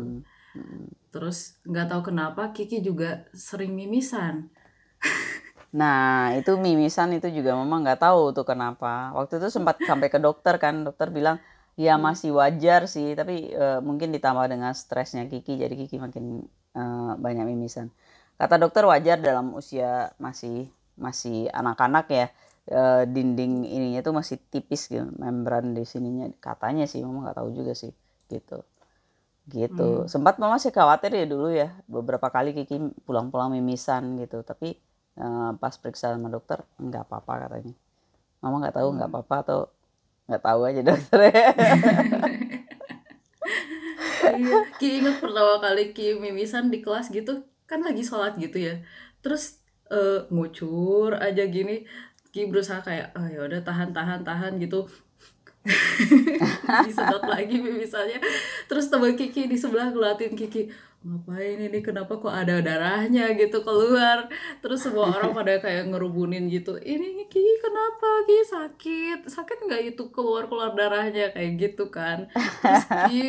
Mm-mm. 0.55 0.83
Terus 1.11 1.37
nggak 1.63 1.87
tahu 1.91 2.01
kenapa 2.11 2.51
Kiki 2.51 2.83
juga 2.83 3.27
sering 3.31 3.71
mimisan. 3.71 4.51
Nah, 5.75 6.31
itu 6.39 6.55
mimisan 6.55 7.11
itu 7.11 7.27
juga 7.27 7.51
mama 7.51 7.83
nggak 7.83 7.99
tahu 7.99 8.31
tuh 8.31 8.47
kenapa. 8.47 9.11
Waktu 9.11 9.43
itu 9.43 9.51
sempat 9.51 9.75
sampai 9.83 10.07
ke 10.07 10.23
dokter 10.23 10.55
kan, 10.55 10.87
dokter 10.87 11.11
bilang 11.11 11.35
ya 11.75 11.99
hmm. 11.99 12.03
masih 12.07 12.31
wajar 12.31 12.87
sih, 12.87 13.11
tapi 13.11 13.51
uh, 13.51 13.83
mungkin 13.83 14.15
ditambah 14.15 14.47
dengan 14.47 14.71
stresnya 14.71 15.27
Kiki, 15.27 15.59
jadi 15.59 15.75
Kiki 15.75 15.99
makin 15.99 16.47
uh, 16.79 17.19
banyak 17.19 17.43
mimisan. 17.51 17.91
Kata 18.39 18.55
dokter 18.55 18.87
wajar 18.87 19.19
dalam 19.19 19.51
usia 19.51 20.15
masih 20.15 20.71
masih 20.95 21.51
anak-anak 21.51 22.07
ya, 22.07 22.25
uh, 22.71 23.03
dinding 23.05 23.67
ininya 23.67 24.01
tuh 24.05 24.13
masih 24.15 24.37
tipis 24.49 24.89
gitu, 24.89 25.05
membran 25.17 25.73
di 25.73 25.83
sininya 25.83 26.29
katanya 26.41 26.85
sih, 26.89 27.01
mama 27.03 27.29
nggak 27.29 27.37
tahu 27.41 27.49
juga 27.53 27.73
sih, 27.73 27.91
gitu. 28.31 28.63
Gitu. 29.45 29.89
Hmm. 30.03 30.09
Sempat 30.09 30.41
mama 30.41 30.57
sih 30.57 30.73
khawatir 30.73 31.13
ya 31.13 31.25
dulu 31.29 31.53
ya, 31.53 31.73
beberapa 31.85 32.33
kali 32.33 32.57
Kiki 32.57 33.05
pulang-pulang 33.05 33.53
mimisan 33.53 34.17
gitu, 34.17 34.41
tapi 34.41 34.77
uh, 35.19 35.51
pas 35.59 35.75
periksa 35.79 36.15
sama 36.15 36.27
dokter 36.31 36.63
nggak 36.79 37.03
apa-apa 37.07 37.47
katanya 37.47 37.75
mama 38.43 38.61
nggak 38.61 38.75
tahu 38.75 38.89
nggak 38.95 39.09
hmm. 39.09 39.17
apa-apa 39.17 39.35
atau 39.41 39.59
nggak 40.25 40.43
tahu 40.43 40.59
aja 40.65 40.81
dokter 40.89 41.19
iya 44.35 44.57
Ki 44.81 45.01
inget 45.01 45.17
pertama 45.21 45.61
kali 45.61 45.95
Ki 45.95 46.17
mimisan 46.19 46.69
di 46.69 46.81
kelas 46.83 47.09
gitu 47.09 47.45
kan 47.65 47.81
lagi 47.81 48.05
sholat 48.05 48.37
gitu 48.37 48.57
ya 48.61 48.85
terus 49.25 49.61
uh, 49.89 50.29
ngucur 50.29 51.17
aja 51.17 51.45
gini 51.49 51.89
Ki 52.35 52.51
berusaha 52.51 52.83
kayak 52.83 53.15
oh 53.15 53.23
ya 53.31 53.47
udah 53.47 53.63
tahan 53.63 53.95
tahan 53.95 54.27
tahan 54.27 54.59
gitu. 54.59 54.83
Disedot 56.83 57.23
lagi 57.23 57.57
mimisannya 57.63 58.19
terus 58.67 58.91
teman 58.91 59.15
Kiki 59.15 59.47
di 59.47 59.55
sebelah 59.55 59.89
ngeliatin 59.95 60.35
Kiki 60.35 60.67
ngapain 61.05 61.61
ini? 61.61 61.79
Kenapa 61.85 62.17
kok 62.17 62.33
ada 62.33 62.59
darahnya? 62.65 63.31
Gitu 63.37 63.61
keluar. 63.61 64.25
Terus 64.59 64.83
semua 64.83 65.13
orang 65.13 65.37
pada 65.37 65.61
kayak 65.61 65.93
ngerubunin 65.93 66.51
gitu 66.51 66.75
ini 66.81 67.23
Ki 67.31 67.39
kenapa? 67.63 68.27
Ki 68.27 68.37
sakit. 68.43 69.19
Sakit 69.31 69.69
nggak 69.69 69.95
itu 69.95 70.03
keluar 70.11 70.51
keluar 70.51 70.75
darahnya? 70.75 71.31
Kayak 71.31 71.51
gitu 71.55 71.87
kan. 71.87 72.27
Terus 72.35 72.85
Ki 73.07 73.23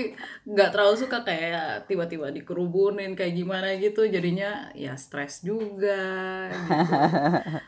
nggak 0.48 0.74
terlalu 0.74 0.98
suka 0.98 1.22
kayak 1.22 1.86
tiba-tiba 1.86 2.34
dikerubunin 2.34 3.14
kayak 3.14 3.38
gimana 3.38 3.76
gitu. 3.78 4.02
Jadinya 4.08 4.72
ya 4.74 4.98
stres 4.98 5.46
juga 5.46 6.50
gitu 6.50 6.96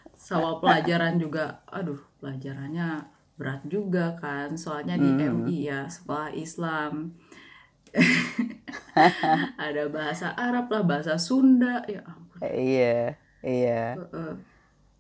sama 0.19 0.59
pelajaran 0.59 1.17
juga 1.23 1.63
aduh 1.71 2.03
pelajarannya 2.19 3.07
berat 3.39 3.63
juga 3.71 4.19
kan 4.19 4.59
soalnya 4.59 4.99
di 4.99 5.07
hmm. 5.07 5.47
MI 5.47 5.59
ya 5.71 5.87
sekolah 5.87 6.35
Islam 6.35 7.15
ada 9.65 9.83
bahasa 9.89 10.35
Arab 10.35 10.69
lah 10.69 10.83
bahasa 10.83 11.15
Sunda 11.17 11.87
ya 11.87 12.03
ampun 12.03 12.43
iya 12.43 13.15
iya 13.47 13.95
uh, 13.95 14.03
uh. 14.11 14.33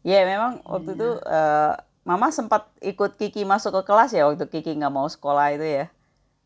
ya 0.06 0.22
memang 0.22 0.62
waktu 0.62 0.94
itu 0.94 1.10
uh, 1.26 1.74
Mama 2.06 2.32
sempat 2.32 2.72
ikut 2.80 3.20
Kiki 3.20 3.44
masuk 3.44 3.82
ke 3.82 3.92
kelas 3.92 4.16
ya 4.16 4.24
waktu 4.24 4.48
Kiki 4.48 4.72
nggak 4.78 4.94
mau 4.94 5.10
sekolah 5.10 5.52
itu 5.52 5.66
ya 5.66 5.84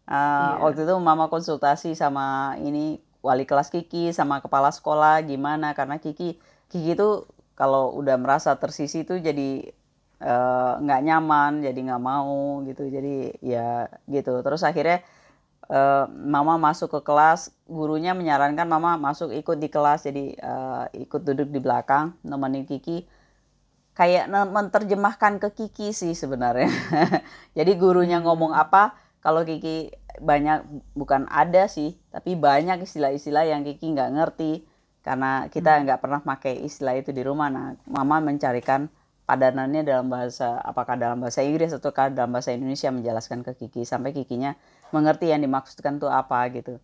uh, 0.08 0.16
iya. 0.16 0.64
waktu 0.64 0.88
itu 0.88 0.94
Mama 0.96 1.28
konsultasi 1.28 1.92
sama 1.92 2.56
ini 2.58 2.98
wali 3.22 3.46
kelas 3.46 3.70
Kiki 3.70 4.10
sama 4.10 4.42
kepala 4.42 4.72
sekolah 4.74 5.22
gimana 5.22 5.76
karena 5.76 6.00
Kiki 6.00 6.40
Kiki 6.72 6.96
itu 6.96 7.28
kalau 7.54 7.92
udah 7.96 8.16
merasa 8.16 8.56
tersisi 8.56 9.04
tuh 9.04 9.20
jadi 9.20 9.68
nggak 10.78 11.00
uh, 11.02 11.06
nyaman 11.06 11.66
jadi 11.66 11.76
nggak 11.76 12.02
mau 12.02 12.62
gitu. 12.66 12.86
Jadi 12.88 13.36
ya 13.42 13.90
gitu. 14.06 14.40
Terus 14.40 14.62
akhirnya 14.62 15.02
uh, 15.68 16.06
mama 16.10 16.56
masuk 16.56 16.88
ke 16.98 17.00
kelas 17.02 17.50
gurunya 17.66 18.14
menyarankan 18.14 18.66
mama 18.68 18.96
masuk 18.96 19.34
ikut 19.34 19.58
di 19.58 19.68
kelas. 19.68 20.06
Jadi 20.06 20.38
uh, 20.40 20.86
ikut 20.94 21.22
duduk 21.26 21.50
di 21.50 21.58
belakang 21.58 22.14
nemenin 22.22 22.64
Kiki. 22.64 23.04
Kayak 23.92 24.32
menerjemahkan 24.32 25.36
ke 25.36 25.48
Kiki 25.52 25.92
sih 25.92 26.16
sebenarnya. 26.16 26.72
Jadi 27.58 27.72
gurunya 27.76 28.24
ngomong 28.24 28.56
apa 28.56 28.96
kalau 29.20 29.44
Kiki 29.44 29.92
banyak 30.20 30.66
bukan 30.92 31.24
ada 31.30 31.70
sih 31.70 31.96
tapi 32.12 32.36
banyak 32.36 32.84
istilah-istilah 32.84 33.48
yang 33.48 33.64
Kiki 33.64 33.96
nggak 33.96 34.12
ngerti 34.12 34.66
karena 35.02 35.50
kita 35.50 35.76
hmm. 35.76 35.82
nggak 35.86 36.00
pernah 36.00 36.20
pakai 36.22 36.62
istilah 36.62 36.94
itu 36.94 37.10
di 37.10 37.26
rumah. 37.26 37.50
Nah 37.50 37.74
mama 37.90 38.22
mencarikan 38.22 38.86
padanannya 39.26 39.82
dalam 39.82 40.06
bahasa 40.10 40.58
apakah 40.62 40.94
dalam 40.94 41.18
bahasa 41.22 41.42
Inggris 41.42 41.74
atau 41.74 41.90
dalam 41.90 42.30
bahasa 42.30 42.54
Indonesia 42.54 42.90
menjelaskan 42.90 43.42
ke 43.46 43.52
Kiki 43.58 43.82
sampai 43.82 44.14
Kikinya 44.14 44.54
mengerti 44.94 45.30
yang 45.30 45.42
dimaksudkan 45.42 45.98
tuh 45.98 46.10
apa 46.10 46.46
gitu. 46.54 46.78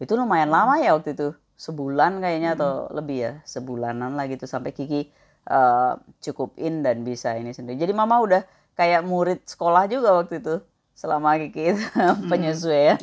Itu 0.00 0.16
lumayan 0.16 0.48
lama 0.48 0.80
ya 0.80 0.96
waktu 0.96 1.12
itu. 1.12 1.36
Sebulan 1.54 2.18
kayaknya 2.18 2.56
hmm. 2.56 2.58
atau 2.58 2.72
lebih 2.90 3.18
ya 3.20 3.32
sebulanan 3.46 4.18
lah 4.18 4.26
gitu 4.26 4.48
sampai 4.48 4.74
Kiki 4.74 5.12
uh, 5.46 6.00
cukup 6.18 6.56
in 6.58 6.82
dan 6.82 7.06
bisa 7.06 7.36
ini 7.38 7.54
sendiri. 7.54 7.78
Jadi 7.78 7.92
mama 7.94 8.18
udah 8.18 8.42
kayak 8.74 9.06
murid 9.06 9.46
sekolah 9.46 9.86
juga 9.86 10.16
waktu 10.18 10.42
itu 10.42 10.58
selama 10.98 11.38
Kiki 11.38 11.76
itu 11.76 11.84
hmm. 11.94 12.26
penyesuaian 12.30 12.98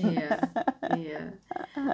iya 0.97 1.21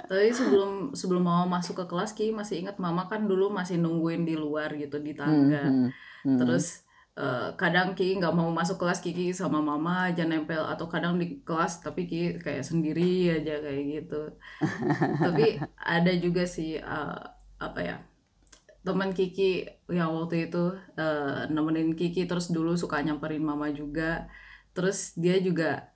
tapi 0.08 0.32
sebelum 0.32 0.96
sebelum 0.96 1.22
mama 1.22 1.58
masuk 1.58 1.82
ke 1.82 1.84
kelas 1.86 2.16
Kiki 2.16 2.34
masih 2.34 2.64
ingat 2.64 2.80
mama 2.80 3.06
kan 3.06 3.28
dulu 3.28 3.52
masih 3.52 3.78
nungguin 3.78 4.24
di 4.24 4.34
luar 4.34 4.74
gitu 4.74 4.98
di 4.98 5.12
tangga 5.12 5.62
hmm. 5.66 5.86
hmm 5.86 6.08
hmm. 6.24 6.38
terus 6.38 6.84
uh, 7.18 7.54
kadang 7.54 7.94
Kiki 7.94 8.18
nggak 8.18 8.34
mau 8.34 8.50
masuk 8.50 8.80
kelas 8.80 9.00
Kiki 9.00 9.30
sama 9.30 9.62
mama 9.62 10.10
aja 10.10 10.26
nempel 10.26 10.62
atau 10.64 10.90
kadang 10.90 11.16
di 11.16 11.40
kelas 11.42 11.84
tapi 11.84 12.04
Kiki 12.04 12.42
kayak 12.42 12.64
sendiri 12.66 13.38
aja 13.38 13.62
kayak 13.62 13.82
gitu 13.86 14.22
tapi 15.24 15.62
ada 15.78 16.12
juga 16.18 16.44
sih 16.44 16.78
uh, 16.80 17.18
apa 17.58 17.80
ya 17.82 17.96
teman 18.82 19.12
Kiki 19.12 19.68
yang 19.92 20.14
waktu 20.14 20.48
itu 20.48 20.72
uh, 20.96 21.44
nemenin 21.50 21.92
Kiki 21.94 22.24
terus 22.24 22.48
dulu 22.48 22.74
suka 22.78 23.02
nyamperin 23.02 23.44
mama 23.44 23.68
juga 23.70 24.30
terus 24.72 25.18
dia 25.18 25.36
juga 25.42 25.90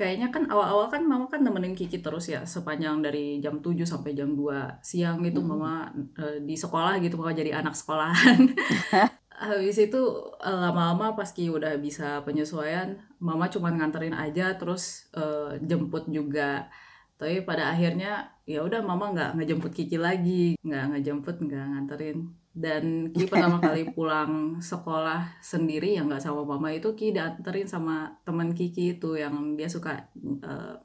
kayaknya 0.00 0.32
kan 0.32 0.48
awal-awal 0.48 0.88
kan 0.88 1.04
mama 1.04 1.28
kan 1.28 1.44
nemenin 1.44 1.76
Kiki 1.76 2.00
terus 2.00 2.32
ya 2.32 2.40
sepanjang 2.48 3.04
dari 3.04 3.36
jam 3.44 3.60
7 3.60 3.84
sampai 3.84 4.16
jam 4.16 4.32
2 4.32 4.80
siang 4.80 5.20
gitu 5.20 5.44
hmm. 5.44 5.48
mama 5.52 5.92
uh, 6.16 6.40
di 6.40 6.56
sekolah 6.56 6.96
gitu 7.04 7.20
mama 7.20 7.36
jadi 7.36 7.60
anak 7.60 7.76
sekolahan. 7.76 8.56
Habis 9.40 9.88
itu 9.88 10.00
eh, 10.40 10.52
lama-lama 10.52 11.16
pas 11.16 11.28
Ki 11.32 11.48
udah 11.48 11.76
bisa 11.80 12.20
penyesuaian 12.28 12.96
mama 13.20 13.48
cuma 13.48 13.72
nganterin 13.72 14.16
aja 14.16 14.56
terus 14.56 15.12
uh, 15.12 15.52
jemput 15.60 16.08
juga. 16.08 16.72
Tapi 17.20 17.44
pada 17.44 17.68
akhirnya 17.72 18.32
ya 18.48 18.64
udah 18.64 18.80
mama 18.80 19.12
nggak 19.12 19.36
ngejemput 19.36 19.72
Kiki 19.76 20.00
lagi 20.00 20.56
nggak 20.64 20.96
ngejemput 20.96 21.36
nggak 21.44 21.64
nganterin 21.76 22.39
dan 22.50 23.14
Ki 23.14 23.30
pertama 23.30 23.62
kali 23.62 23.86
pulang 23.94 24.58
sekolah 24.58 25.38
sendiri 25.38 25.94
yang 25.94 26.10
nggak 26.10 26.22
sama 26.22 26.42
mama 26.42 26.74
itu 26.74 26.90
Ki 26.98 27.14
dianterin 27.14 27.70
sama 27.70 28.10
teman 28.26 28.50
Kiki 28.50 28.98
itu 28.98 29.14
yang 29.14 29.54
dia 29.54 29.70
suka 29.70 30.10
uh, 30.42 30.76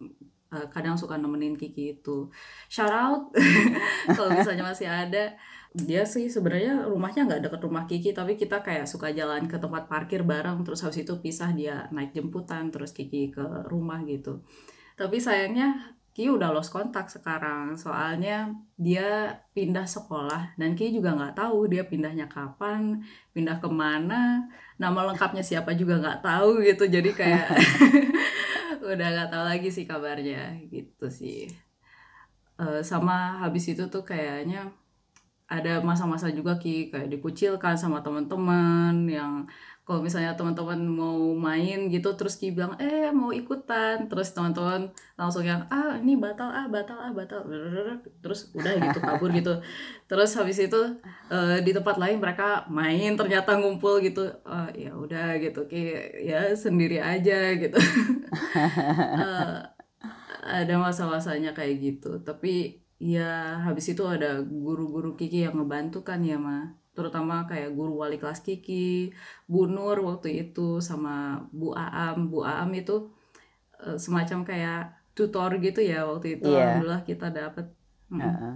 kadang 0.69 0.95
suka 0.95 1.17
nemenin 1.17 1.58
Kiki 1.58 1.99
itu. 1.99 2.30
Shout 2.71 2.93
out. 2.93 3.34
Kalau 4.15 4.30
misalnya 4.32 4.63
masih 4.63 4.88
ada. 4.88 5.36
Dia 5.75 6.08
sih 6.08 6.32
sebenarnya 6.32 6.88
rumahnya 6.88 7.28
nggak 7.28 7.41
deket 7.49 7.62
rumah 7.67 7.84
Kiki 7.84 8.15
tapi 8.15 8.39
kita 8.39 8.63
kayak 8.63 8.88
suka 8.88 9.12
jalan 9.12 9.43
ke 9.51 9.60
tempat 9.60 9.91
parkir 9.91 10.23
bareng 10.23 10.63
terus 10.63 10.80
habis 10.88 11.04
itu 11.04 11.19
pisah 11.19 11.51
dia 11.51 11.91
naik 11.91 12.15
jemputan 12.15 12.71
terus 12.71 12.95
Kiki 12.95 13.36
ke 13.36 13.43
rumah 13.67 13.99
gitu. 14.08 14.39
Tapi 14.95 15.19
sayangnya 15.19 15.97
Kiki 16.15 16.32
udah 16.32 16.56
lost 16.56 16.71
kontak 16.71 17.12
sekarang. 17.12 17.75
Soalnya 17.75 18.56
dia 18.80 19.36
pindah 19.51 19.84
sekolah 19.84 20.56
dan 20.56 20.71
Kiki 20.71 21.04
juga 21.04 21.12
nggak 21.12 21.36
tahu 21.36 21.67
dia 21.67 21.84
pindahnya 21.84 22.32
kapan 22.32 23.04
pindah 23.36 23.60
ke 23.60 23.67
mana. 23.67 24.47
Nama 24.80 25.12
lengkapnya 25.12 25.43
siapa 25.43 25.75
juga 25.75 25.99
nggak 25.99 26.23
tahu 26.23 26.63
gitu. 26.63 26.88
Jadi 26.88 27.12
kayak 27.12 27.51
udah 28.95 29.08
nggak 29.12 29.30
tahu 29.36 29.43
lagi 29.43 29.67
sih 29.67 29.84
kabarnya. 29.84 30.56
Gitu 30.71 31.12
sih. 31.12 31.51
Uh, 32.56 32.80
sama 32.80 33.43
habis 33.43 33.67
itu 33.67 33.84
tuh 33.91 34.08
kayaknya 34.08 34.71
ada 35.51 35.84
masa-masa 35.84 36.32
juga 36.32 36.56
ki 36.56 36.95
kayak 36.95 37.12
dikucilkan 37.12 37.75
sama 37.75 37.99
teman-teman 37.99 39.04
yang 39.06 39.43
kalau 39.86 40.02
misalnya 40.02 40.34
teman-teman 40.34 40.82
mau 40.82 41.38
main 41.38 41.93
gitu 41.93 42.17
terus 42.17 42.41
ki 42.41 42.58
bilang 42.58 42.74
eh 42.82 43.13
mau 43.13 43.30
ikutan. 43.30 44.10
Terus 44.10 44.34
teman-teman 44.34 44.89
langsung 45.13 45.45
yang 45.45 45.69
ah 45.69 45.93
ini 46.02 46.17
batal 46.17 46.50
ah 46.50 46.65
batal 46.65 46.98
ah 46.98 47.13
batal. 47.13 47.45
Terus 48.26 48.50
udah 48.58 48.74
gitu 48.82 48.98
kabur 48.98 49.30
gitu. 49.30 49.62
Terus 50.10 50.34
habis 50.34 50.58
itu 50.58 50.82
uh, 51.30 51.58
di 51.62 51.69
tempat 51.69 52.02
lain 52.02 52.17
mereka 52.17 52.65
main 52.65 53.13
ternyata 53.13 53.62
ngumpul 53.62 54.02
gitu. 54.02 54.26
Uh, 54.41 54.74
ya 54.74 54.89
udah 54.98 55.38
gitu. 55.38 55.69
Ki 55.69 55.93
ya 56.26 56.50
sendiri 56.58 56.98
aja 56.98 57.54
gitu. 57.54 57.78
Uh, 58.58 59.62
ada 60.65 60.74
masa-masanya 60.82 61.54
kayak 61.54 61.78
gitu. 61.78 62.26
Tapi 62.26 62.82
ya 62.98 63.62
habis 63.62 63.86
itu 63.93 64.02
ada 64.10 64.41
guru-guru 64.41 65.13
Kiki 65.13 65.45
yang 65.45 65.62
ngebantu 65.62 66.02
kan 66.02 66.26
ya 66.26 66.41
ma 66.41 66.74
terutama 66.95 67.43
kayak 67.45 67.75
guru 67.75 68.01
wali 68.01 68.15
kelas 68.15 68.39
Kiki 68.39 69.12
Bu 69.45 69.67
Nur 69.67 69.99
waktu 70.01 70.47
itu 70.47 70.79
sama 70.79 71.45
Bu 71.51 71.75
Aam. 71.75 72.31
Bu 72.31 72.47
Aam 72.47 72.71
itu 72.71 73.12
uh, 73.84 73.99
semacam 73.99 74.47
kayak 74.47 74.95
tutor 75.12 75.51
gitu 75.60 75.84
ya 75.84 76.08
waktu 76.08 76.39
itu. 76.39 76.47
Yeah. 76.47 76.79
alhamdulillah 76.79 77.03
kita 77.03 77.27
dapat 77.29 77.65
hmm. 78.10 78.23
uh, 78.23 78.55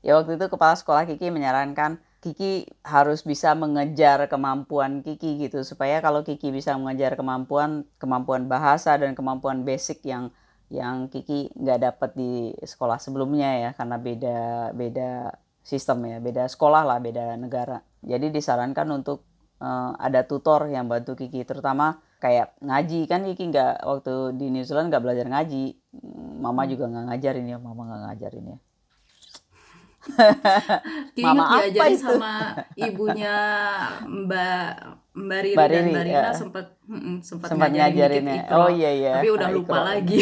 ya 0.00 0.16
waktu 0.18 0.38
itu 0.38 0.46
kepala 0.46 0.74
sekolah 0.78 1.02
Kiki 1.04 1.34
menyarankan 1.34 1.98
Kiki 2.22 2.70
harus 2.86 3.26
bisa 3.26 3.50
mengejar 3.58 4.30
kemampuan 4.30 5.02
Kiki 5.02 5.42
gitu. 5.42 5.66
Supaya 5.66 5.98
kalau 5.98 6.22
Kiki 6.22 6.54
bisa 6.54 6.78
mengejar 6.78 7.18
kemampuan 7.18 7.82
kemampuan 7.98 8.46
bahasa 8.46 8.94
dan 8.94 9.18
kemampuan 9.18 9.66
basic 9.66 10.06
yang 10.06 10.30
yang 10.70 11.10
Kiki 11.10 11.50
nggak 11.52 11.80
dapat 11.82 12.10
di 12.14 12.54
sekolah 12.62 13.02
sebelumnya 13.02 13.50
ya 13.58 13.70
karena 13.74 13.98
beda 13.98 14.38
beda 14.72 15.10
sistem 15.62 16.04
ya 16.06 16.18
beda 16.18 16.46
sekolah 16.50 16.82
lah 16.82 16.98
beda 16.98 17.38
negara 17.38 17.82
jadi 18.02 18.28
disarankan 18.28 18.86
untuk 18.90 19.22
uh, 19.62 19.94
ada 19.98 20.26
tutor 20.26 20.66
yang 20.68 20.90
bantu 20.90 21.14
Kiki 21.14 21.46
terutama 21.46 22.02
kayak 22.18 22.54
ngaji 22.62 23.06
kan 23.06 23.22
Kiki 23.26 23.50
nggak 23.50 23.82
waktu 23.86 24.34
di 24.38 24.50
New 24.50 24.66
Zealand 24.66 24.90
nggak 24.90 25.02
belajar 25.02 25.26
ngaji 25.30 25.78
mama 26.42 26.66
juga 26.66 26.90
nggak 26.90 27.04
ngajarin 27.14 27.46
ya 27.46 27.58
mama 27.62 27.82
nggak 27.86 28.02
ngajarin 28.10 28.46
ya 28.54 28.58
Mama 31.22 31.62
apa 31.62 31.86
itu? 31.86 32.02
sama 32.02 32.58
ibunya 32.74 33.38
Mbak 34.02 34.66
Mbak 35.12 35.40
Riri, 35.44 35.54
Mbak 35.54 35.68
Riri 35.68 35.76
dan 35.78 35.84
Mbak 35.92 36.04
Rina 36.08 36.18
ya. 36.18 36.32
sempat 36.34 36.66
sempat, 37.22 37.48
sempat 37.52 37.70
ngajarin, 37.70 38.24
ngajarin 38.24 38.24
ya. 38.26 38.42
Oh 38.56 38.70
iya 38.72 38.90
iya. 38.90 39.12
Tapi 39.20 39.30
udah 39.30 39.48
lupa 39.52 39.76
ikro. 39.78 39.86
lagi. 39.86 40.20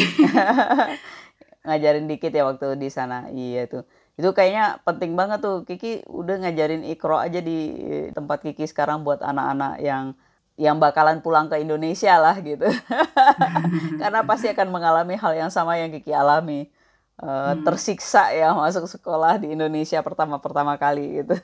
ngajarin 1.65 2.05
dikit 2.11 2.31
ya 2.35 2.43
waktu 2.45 2.67
di 2.77 2.89
sana. 2.93 3.31
Iya 3.33 3.71
tuh. 3.71 3.83
Itu 4.19 4.35
kayaknya 4.35 4.83
penting 4.83 5.15
banget 5.15 5.39
tuh. 5.43 5.63
Kiki 5.63 6.03
udah 6.07 6.45
ngajarin 6.45 6.83
ikro 6.87 7.17
aja 7.17 7.39
di 7.39 7.75
tempat 8.11 8.43
Kiki 8.43 8.67
sekarang 8.67 9.03
buat 9.07 9.23
anak-anak 9.23 9.81
yang 9.81 10.13
yang 10.59 10.77
bakalan 10.77 11.23
pulang 11.25 11.49
ke 11.49 11.57
Indonesia 11.57 12.19
lah 12.21 12.37
gitu. 12.39 12.67
Karena 14.01 14.21
pasti 14.27 14.51
akan 14.51 14.67
mengalami 14.69 15.17
hal 15.17 15.33
yang 15.33 15.51
sama 15.53 15.79
yang 15.79 15.89
Kiki 15.89 16.13
alami 16.13 16.69
uh, 17.21 17.53
hmm. 17.55 17.63
tersiksa 17.63 18.33
ya 18.33 18.51
masuk 18.53 18.89
sekolah 18.89 19.41
di 19.41 19.53
Indonesia 19.53 20.01
pertama-pertama 20.01 20.75
kali 20.75 21.23
gitu. 21.23 21.35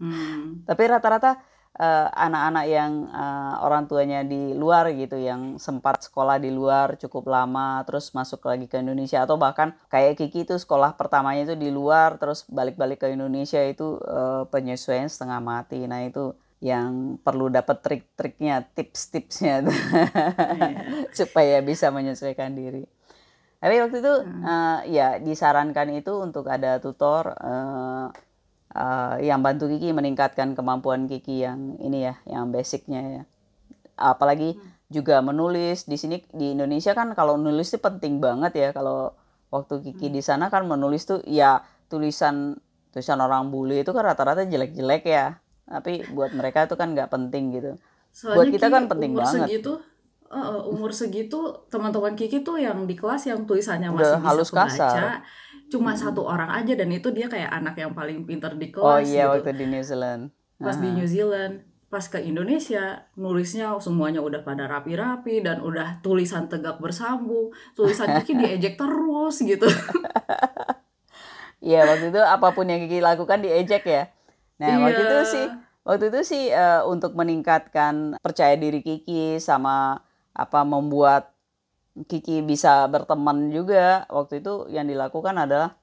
hmm. 0.00 0.64
Tapi 0.68 0.82
rata-rata 0.88 1.38
uh, 1.78 2.08
anak-anak 2.14 2.66
yang 2.70 2.92
uh, 3.10 3.62
orang 3.62 3.86
tuanya 3.90 4.22
di 4.22 4.54
luar 4.54 4.90
gitu 4.94 5.18
yang 5.18 5.58
sempat 5.58 6.02
sekolah 6.06 6.38
di 6.38 6.50
luar 6.54 6.94
cukup 6.98 7.26
lama 7.26 7.82
terus 7.82 8.14
masuk 8.14 8.46
lagi 8.46 8.70
ke 8.70 8.78
Indonesia 8.78 9.22
atau 9.22 9.34
bahkan 9.34 9.74
kayak 9.90 10.18
Kiki 10.18 10.46
itu 10.46 10.54
sekolah 10.58 10.94
pertamanya 10.94 11.52
itu 11.52 11.56
di 11.58 11.70
luar 11.74 12.16
terus 12.18 12.46
balik-balik 12.46 13.02
ke 13.02 13.10
Indonesia 13.10 13.62
itu 13.62 13.98
uh, 14.02 14.46
penyesuaian 14.48 15.10
setengah 15.10 15.40
mati. 15.42 15.82
Nah, 15.84 16.06
itu 16.06 16.34
yang 16.64 17.20
perlu 17.20 17.52
dapat 17.52 17.84
trik-triknya, 17.84 18.64
tips-tipsnya 18.72 19.68
yeah. 19.68 20.72
supaya 21.18 21.60
bisa 21.60 21.92
menyesuaikan 21.92 22.56
diri. 22.56 22.88
Tapi 23.60 23.80
waktu 23.80 24.00
itu 24.00 24.14
hmm. 24.24 24.42
uh, 24.44 24.80
ya 24.88 25.20
disarankan 25.20 25.88
itu 25.96 26.12
untuk 26.20 26.48
ada 26.48 26.80
tutor 26.80 27.32
uh, 27.36 28.08
uh, 28.74 29.16
yang 29.22 29.40
bantu 29.40 29.70
Kiki 29.70 29.94
meningkatkan 29.94 30.52
kemampuan 30.58 31.06
Kiki 31.06 31.46
yang 31.46 31.78
ini 31.80 32.10
ya, 32.10 32.14
yang 32.28 32.50
basicnya 32.50 33.02
ya. 33.02 33.22
Apalagi 33.94 34.58
hmm. 34.58 34.90
juga 34.90 35.22
menulis 35.22 35.86
di 35.86 35.96
sini 35.96 36.20
di 36.34 36.52
Indonesia 36.52 36.92
kan 36.92 37.14
kalau 37.14 37.38
nulis 37.38 37.70
itu 37.70 37.78
penting 37.80 38.18
banget 38.18 38.52
ya. 38.58 38.68
Kalau 38.74 39.14
waktu 39.48 39.80
Kiki 39.80 40.10
hmm. 40.10 40.16
di 40.18 40.22
sana 40.22 40.50
kan 40.50 40.66
menulis 40.66 41.06
tuh 41.06 41.22
ya 41.24 41.62
tulisan 41.86 42.58
tulisan 42.90 43.18
orang 43.18 43.50
bule 43.50 43.82
itu 43.82 43.90
kan 43.94 44.02
rata-rata 44.02 44.44
jelek-jelek 44.44 45.02
ya. 45.06 45.38
Tapi 45.64 46.04
buat 46.12 46.34
mereka 46.36 46.68
itu 46.68 46.76
kan 46.76 46.92
nggak 46.92 47.08
penting 47.08 47.54
gitu. 47.56 47.72
Soalnya 48.12 48.36
buat 48.36 48.46
kita 48.52 48.66
kan 48.68 48.84
penting 48.90 49.16
banget. 49.16 49.48
Segitu 49.48 49.72
uh, 50.34 50.60
umur 50.68 50.90
segitu 50.90 51.38
teman-teman 51.70 52.18
Kiki 52.18 52.42
tuh 52.42 52.58
yang 52.58 52.84
di 52.84 52.98
kelas 52.98 53.30
yang 53.30 53.46
tulisannya 53.46 53.94
masih 53.94 54.18
Udah 54.18 54.20
bisa 54.20 54.28
halus 54.28 54.50
baca 54.50 55.22
cuma 55.72 55.92
hmm. 55.94 56.00
satu 56.00 56.22
orang 56.24 56.50
aja 56.52 56.76
dan 56.76 56.88
itu 56.92 57.08
dia 57.10 57.26
kayak 57.26 57.50
anak 57.50 57.74
yang 57.80 57.92
paling 57.96 58.24
pintar 58.28 58.54
di 58.54 58.68
oh 58.70 58.72
kelas 58.72 58.94
oh 58.94 59.00
iya 59.04 59.24
gitu. 59.28 59.32
waktu 59.38 59.50
di 59.56 59.66
New 59.68 59.84
Zealand 59.84 60.22
pas 60.60 60.70
uh 60.70 60.72
-huh. 60.76 60.82
di 60.82 60.88
New 60.94 61.08
Zealand 61.08 61.54
pas 61.94 62.10
ke 62.10 62.18
Indonesia 62.18 63.06
nulisnya 63.14 63.78
semuanya 63.78 64.18
udah 64.18 64.42
pada 64.42 64.66
rapi-rapi 64.66 65.46
dan 65.46 65.62
udah 65.62 66.02
tulisan 66.02 66.50
tegak 66.50 66.82
bersambung 66.82 67.54
tulisan 67.78 68.18
Kiki 68.18 68.34
diejek 68.40 68.74
terus 68.74 69.38
gitu 69.42 69.70
Iya 71.64 71.88
waktu 71.88 72.12
itu 72.12 72.20
apa 72.20 72.52
pun 72.52 72.68
yang 72.68 72.84
Kiki 72.84 73.00
lakukan 73.00 73.40
diejek 73.40 73.86
ya 73.86 74.10
nah 74.58 74.74
yeah. 74.74 74.82
waktu 74.82 75.02
itu 75.06 75.18
sih 75.26 75.46
waktu 75.86 76.04
itu 76.10 76.20
sih 76.26 76.44
uh, 76.50 76.82
untuk 76.86 77.14
meningkatkan 77.14 78.18
percaya 78.18 78.58
diri 78.58 78.82
Kiki 78.82 79.38
sama 79.38 80.02
apa 80.34 80.66
membuat 80.66 81.33
Kiki 81.94 82.42
bisa 82.42 82.90
berteman 82.90 83.54
juga. 83.54 84.02
Waktu 84.10 84.42
itu 84.42 84.66
yang 84.74 84.90
dilakukan 84.90 85.38
adalah 85.38 85.78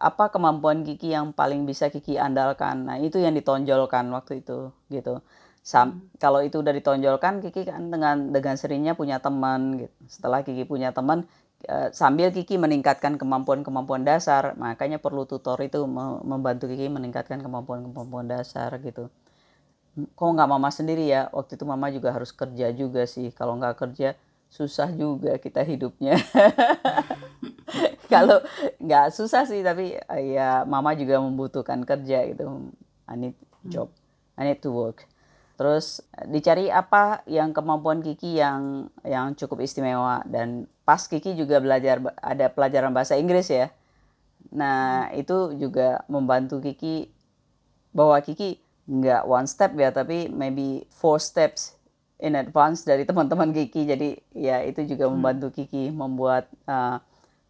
apa 0.00 0.32
kemampuan 0.32 0.80
Kiki 0.82 1.12
yang 1.12 1.36
paling 1.36 1.68
bisa 1.68 1.92
Kiki 1.92 2.16
andalkan? 2.16 2.88
Nah 2.88 2.96
itu 2.96 3.20
yang 3.20 3.36
ditonjolkan 3.36 4.08
waktu 4.16 4.40
itu 4.40 4.72
gitu. 4.88 5.20
Sam, 5.62 5.94
hmm. 5.94 6.18
kalau 6.18 6.42
itu 6.42 6.58
udah 6.58 6.74
ditonjolkan 6.74 7.38
Kiki 7.44 7.68
kan 7.68 7.92
dengan 7.92 8.34
dengan 8.34 8.56
seringnya 8.58 8.96
punya 8.96 9.20
teman 9.20 9.78
gitu. 9.86 9.94
Setelah 10.08 10.40
Kiki 10.42 10.64
punya 10.66 10.90
teman 10.90 11.28
e, 11.62 11.92
sambil 11.94 12.34
Kiki 12.34 12.58
meningkatkan 12.58 13.14
kemampuan-kemampuan 13.20 14.02
dasar 14.02 14.58
makanya 14.58 14.98
perlu 14.98 15.22
tutor 15.28 15.60
itu 15.62 15.84
membantu 16.26 16.66
Kiki 16.66 16.90
meningkatkan 16.90 17.38
kemampuan-kemampuan 17.44 18.26
dasar 18.26 18.74
gitu. 18.82 19.06
Kok 20.16 20.28
nggak 20.34 20.48
mama 20.50 20.72
sendiri 20.72 21.06
ya? 21.06 21.28
Waktu 21.30 21.60
itu 21.60 21.64
mama 21.68 21.92
juga 21.92 22.10
harus 22.16 22.32
kerja 22.32 22.72
juga 22.74 23.04
sih. 23.06 23.28
Kalau 23.30 23.54
nggak 23.60 23.76
kerja 23.76 24.16
susah 24.52 24.92
juga 24.92 25.40
kita 25.40 25.64
hidupnya. 25.64 26.20
Kalau 28.12 28.44
nggak 28.76 29.08
susah 29.16 29.48
sih 29.48 29.64
tapi 29.64 29.96
ya 30.28 30.68
mama 30.68 30.92
juga 30.92 31.16
membutuhkan 31.24 31.80
kerja 31.88 32.28
gitu. 32.28 32.68
I 33.08 33.16
need 33.16 33.36
job. 33.64 33.88
I 34.36 34.52
need 34.52 34.60
to 34.60 34.68
work. 34.68 35.08
Terus 35.56 36.04
dicari 36.28 36.68
apa 36.68 37.24
yang 37.24 37.56
kemampuan 37.56 38.04
Kiki 38.04 38.36
yang 38.36 38.92
yang 39.08 39.32
cukup 39.32 39.64
istimewa. 39.64 40.20
Dan 40.28 40.68
pas 40.84 41.00
Kiki 41.00 41.32
juga 41.32 41.56
belajar 41.56 42.04
ada 42.20 42.52
pelajaran 42.52 42.92
bahasa 42.92 43.16
Inggris 43.16 43.48
ya. 43.48 43.72
Nah 44.52 45.08
itu 45.16 45.56
juga 45.56 46.04
membantu 46.12 46.60
Kiki 46.60 47.08
bahwa 47.96 48.20
Kiki 48.20 48.60
nggak 48.84 49.24
one 49.24 49.48
step 49.48 49.72
ya 49.80 49.94
tapi 49.94 50.28
maybe 50.28 50.84
four 50.92 51.16
steps 51.16 51.78
in 52.22 52.38
advance 52.38 52.86
dari 52.86 53.02
teman-teman 53.02 53.50
Kiki. 53.50 53.82
Jadi 53.82 54.14
ya 54.32 54.62
itu 54.62 54.86
juga 54.86 55.10
hmm. 55.10 55.12
membantu 55.18 55.48
Kiki 55.58 55.90
membuat 55.90 56.46
uh, 56.70 57.02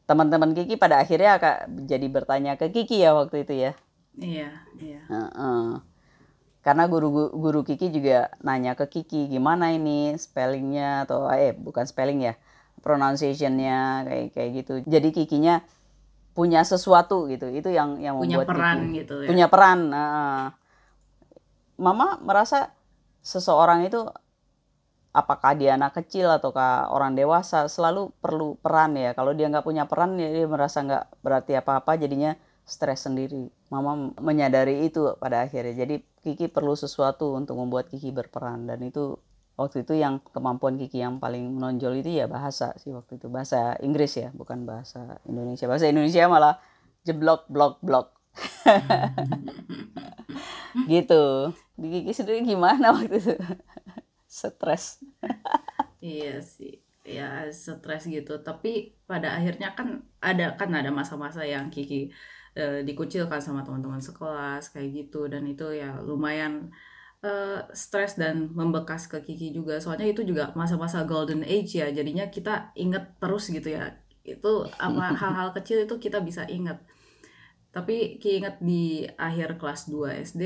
teman-teman 0.08 0.56
Kiki 0.56 0.80
pada 0.80 1.04
akhirnya 1.04 1.36
akan 1.36 1.84
jadi 1.84 2.06
bertanya 2.08 2.52
ke 2.56 2.72
Kiki 2.72 3.04
ya 3.04 3.12
waktu 3.12 3.44
itu 3.44 3.54
ya. 3.68 3.72
Iya 4.16 4.50
iya. 4.80 5.00
Uh 5.08 5.28
-uh. 5.28 5.66
karena 6.62 6.86
guru 6.86 7.34
guru 7.34 7.66
Kiki 7.66 7.90
juga 7.90 8.30
nanya 8.38 8.78
ke 8.78 8.86
Kiki 8.88 9.28
gimana 9.28 9.74
ini 9.76 10.16
spellingnya? 10.16 11.04
Atau 11.04 11.28
eh 11.28 11.52
bukan 11.52 11.84
spelling 11.84 12.24
ya 12.24 12.34
pronunciationnya 12.80 14.08
kayak 14.08 14.26
kayak 14.32 14.50
gitu. 14.62 14.74
Jadi 14.88 15.08
Kikinya 15.12 15.60
punya 16.32 16.64
sesuatu 16.64 17.28
gitu. 17.28 17.50
Itu 17.52 17.68
yang 17.68 18.00
yang 18.00 18.16
punya 18.16 18.40
membuat 18.40 18.48
peran 18.56 18.78
Kiki, 18.88 18.98
gitu 19.04 19.14
ya. 19.20 19.28
punya 19.28 19.46
peran 19.52 19.78
uh, 19.92 20.46
mama 21.76 22.16
merasa 22.22 22.70
seseorang 23.22 23.86
itu 23.86 24.06
apakah 25.12 25.52
dia 25.52 25.76
anak 25.76 25.92
kecil 26.00 26.32
ataukah 26.32 26.88
orang 26.88 27.12
dewasa 27.12 27.68
selalu 27.68 28.10
perlu 28.18 28.56
peran 28.58 28.96
ya. 28.96 29.12
Kalau 29.12 29.36
dia 29.36 29.46
nggak 29.52 29.64
punya 29.64 29.84
peran 29.84 30.16
ya 30.16 30.32
dia 30.32 30.48
merasa 30.48 30.80
nggak 30.80 31.20
berarti 31.20 31.52
apa-apa 31.60 32.00
jadinya 32.00 32.32
stres 32.64 33.04
sendiri. 33.04 33.52
Mama 33.68 34.16
menyadari 34.18 34.88
itu 34.88 35.12
pada 35.20 35.44
akhirnya. 35.44 35.76
Jadi 35.84 36.00
Kiki 36.24 36.48
perlu 36.48 36.72
sesuatu 36.72 37.36
untuk 37.36 37.60
membuat 37.60 37.92
Kiki 37.92 38.08
berperan. 38.08 38.64
Dan 38.64 38.80
itu 38.88 39.20
waktu 39.60 39.84
itu 39.84 39.92
yang 40.00 40.24
kemampuan 40.32 40.80
Kiki 40.80 41.04
yang 41.04 41.20
paling 41.20 41.60
menonjol 41.60 42.00
itu 42.00 42.16
ya 42.16 42.24
bahasa 42.24 42.72
sih 42.80 42.96
waktu 42.96 43.20
itu. 43.20 43.28
Bahasa 43.28 43.76
Inggris 43.84 44.16
ya 44.16 44.32
bukan 44.32 44.64
bahasa 44.64 45.20
Indonesia. 45.28 45.68
Bahasa 45.68 45.92
Indonesia 45.92 46.24
malah 46.24 46.56
jeblok 47.04 47.44
blok 47.52 47.76
blok. 47.84 48.16
Gitu. 50.88 51.52
Di 51.76 51.88
Kiki 52.00 52.12
sendiri 52.16 52.40
gimana 52.48 52.96
waktu 52.96 53.20
itu 53.20 53.36
stres. 54.32 55.04
Iya 56.00 56.40
sih. 56.40 56.80
Ya 57.04 57.46
stres 57.52 58.08
gitu. 58.08 58.40
Tapi 58.40 58.96
pada 59.04 59.36
akhirnya 59.36 59.76
kan 59.76 60.08
ada 60.24 60.56
kan 60.56 60.72
ada 60.72 60.88
masa-masa 60.88 61.44
yang 61.44 61.68
Kiki 61.68 62.08
e, 62.56 62.82
dikucilkan 62.82 63.38
sama 63.44 63.60
teman-teman 63.60 64.00
sekelas 64.00 64.72
kayak 64.72 64.88
gitu. 64.96 65.28
Dan 65.28 65.44
itu 65.46 65.68
ya 65.76 66.00
lumayan 66.00 66.72
e, 67.20 67.60
stres 67.76 68.16
dan 68.16 68.50
membekas 68.56 69.06
ke 69.06 69.20
Kiki 69.20 69.52
juga. 69.52 69.76
Soalnya 69.78 70.08
itu 70.08 70.24
juga 70.24 70.50
masa-masa 70.56 71.04
golden 71.04 71.44
age 71.44 71.78
ya. 71.78 71.92
Jadinya 71.92 72.32
kita 72.32 72.72
inget 72.74 73.20
terus 73.20 73.52
gitu 73.52 73.68
ya. 73.68 74.00
Itu 74.24 74.66
apa 74.80 75.12
hal-hal 75.20 75.52
kecil 75.52 75.84
itu 75.84 76.00
kita 76.00 76.24
bisa 76.24 76.48
inget. 76.48 76.80
Tapi 77.72 78.16
ingat 78.20 78.58
di 78.64 79.06
akhir 79.16 79.60
kelas 79.60 79.88
2 79.88 80.24
SD 80.28 80.42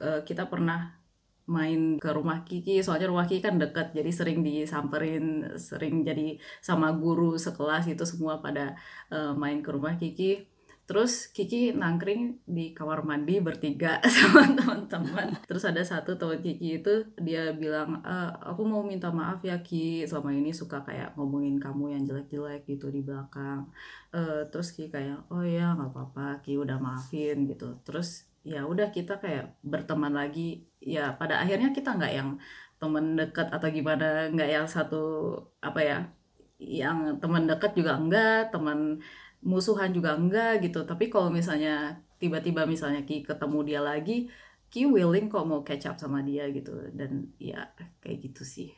uh, 0.00 0.20
kita 0.24 0.48
pernah 0.48 1.01
main 1.46 1.98
ke 1.98 2.10
rumah 2.14 2.46
Kiki 2.46 2.82
soalnya 2.82 3.10
rumah 3.10 3.26
Kiki 3.26 3.42
kan 3.42 3.58
deket 3.58 3.94
jadi 3.96 4.10
sering 4.14 4.46
disamperin 4.46 5.56
sering 5.58 6.06
jadi 6.06 6.38
sama 6.62 6.94
guru 6.94 7.34
sekelas 7.34 7.90
itu 7.90 8.04
semua 8.06 8.38
pada 8.38 8.78
uh, 9.10 9.34
main 9.34 9.58
ke 9.64 9.70
rumah 9.70 9.98
Kiki. 9.98 10.52
Terus 10.82 11.30
Kiki 11.30 11.70
nangkring 11.72 12.42
di 12.42 12.74
kamar 12.74 13.06
mandi 13.06 13.38
bertiga 13.38 14.02
sama 14.18 14.50
teman-teman. 14.50 15.30
Terus 15.46 15.62
ada 15.62 15.80
satu 15.86 16.18
teman 16.18 16.42
Kiki 16.42 16.82
itu 16.82 17.06
dia 17.22 17.54
bilang 17.54 18.02
e, 18.02 18.16
aku 18.42 18.66
mau 18.66 18.82
minta 18.82 19.08
maaf 19.14 19.40
ya 19.46 19.62
Ki 19.62 20.02
selama 20.02 20.34
ini 20.34 20.50
suka 20.50 20.82
kayak 20.82 21.14
ngomongin 21.14 21.62
kamu 21.62 21.94
yang 21.94 22.02
jelek-jelek 22.02 22.66
gitu 22.66 22.90
di 22.90 22.98
belakang. 22.98 23.70
E, 24.10 24.50
terus 24.50 24.74
Ki 24.74 24.90
kayak 24.90 25.30
oh 25.30 25.46
ya 25.46 25.72
nggak 25.78 25.94
apa-apa 25.94 26.42
Ki 26.42 26.58
udah 26.58 26.76
maafin 26.82 27.46
gitu. 27.46 27.78
Terus 27.86 28.26
ya 28.42 28.66
udah 28.66 28.88
kita 28.96 29.12
kayak 29.22 29.44
berteman 29.62 30.14
lagi. 30.20 30.66
Ya 30.82 31.14
pada 31.20 31.34
akhirnya 31.42 31.70
kita 31.76 31.94
nggak 31.98 32.12
yang 32.18 32.30
teman 32.80 33.14
dekat 33.18 33.46
atau 33.54 33.68
gimana 33.70 34.26
nggak 34.34 34.50
yang 34.50 34.66
satu 34.66 34.98
apa 35.62 35.80
ya 35.80 35.98
yang 36.58 37.18
teman 37.22 37.44
dekat 37.50 37.72
juga 37.78 37.98
enggak 37.98 38.50
teman 38.54 38.98
musuhan 39.42 39.90
juga 39.96 40.10
enggak 40.18 40.62
gitu. 40.66 40.78
Tapi 40.90 41.04
kalau 41.12 41.30
misalnya 41.30 42.02
tiba-tiba 42.20 42.62
misalnya 42.66 43.00
Ki 43.08 43.22
ketemu 43.26 43.58
dia 43.68 43.80
lagi 43.82 44.30
Ki 44.72 44.86
willing 44.88 45.26
kok 45.32 45.44
mau 45.46 45.60
catch 45.66 45.86
up 45.90 45.96
sama 46.02 46.22
dia 46.22 46.46
gitu. 46.50 46.70
Dan 46.94 47.30
ya 47.38 47.70
kayak 48.02 48.18
gitu 48.30 48.42
sih 48.46 48.68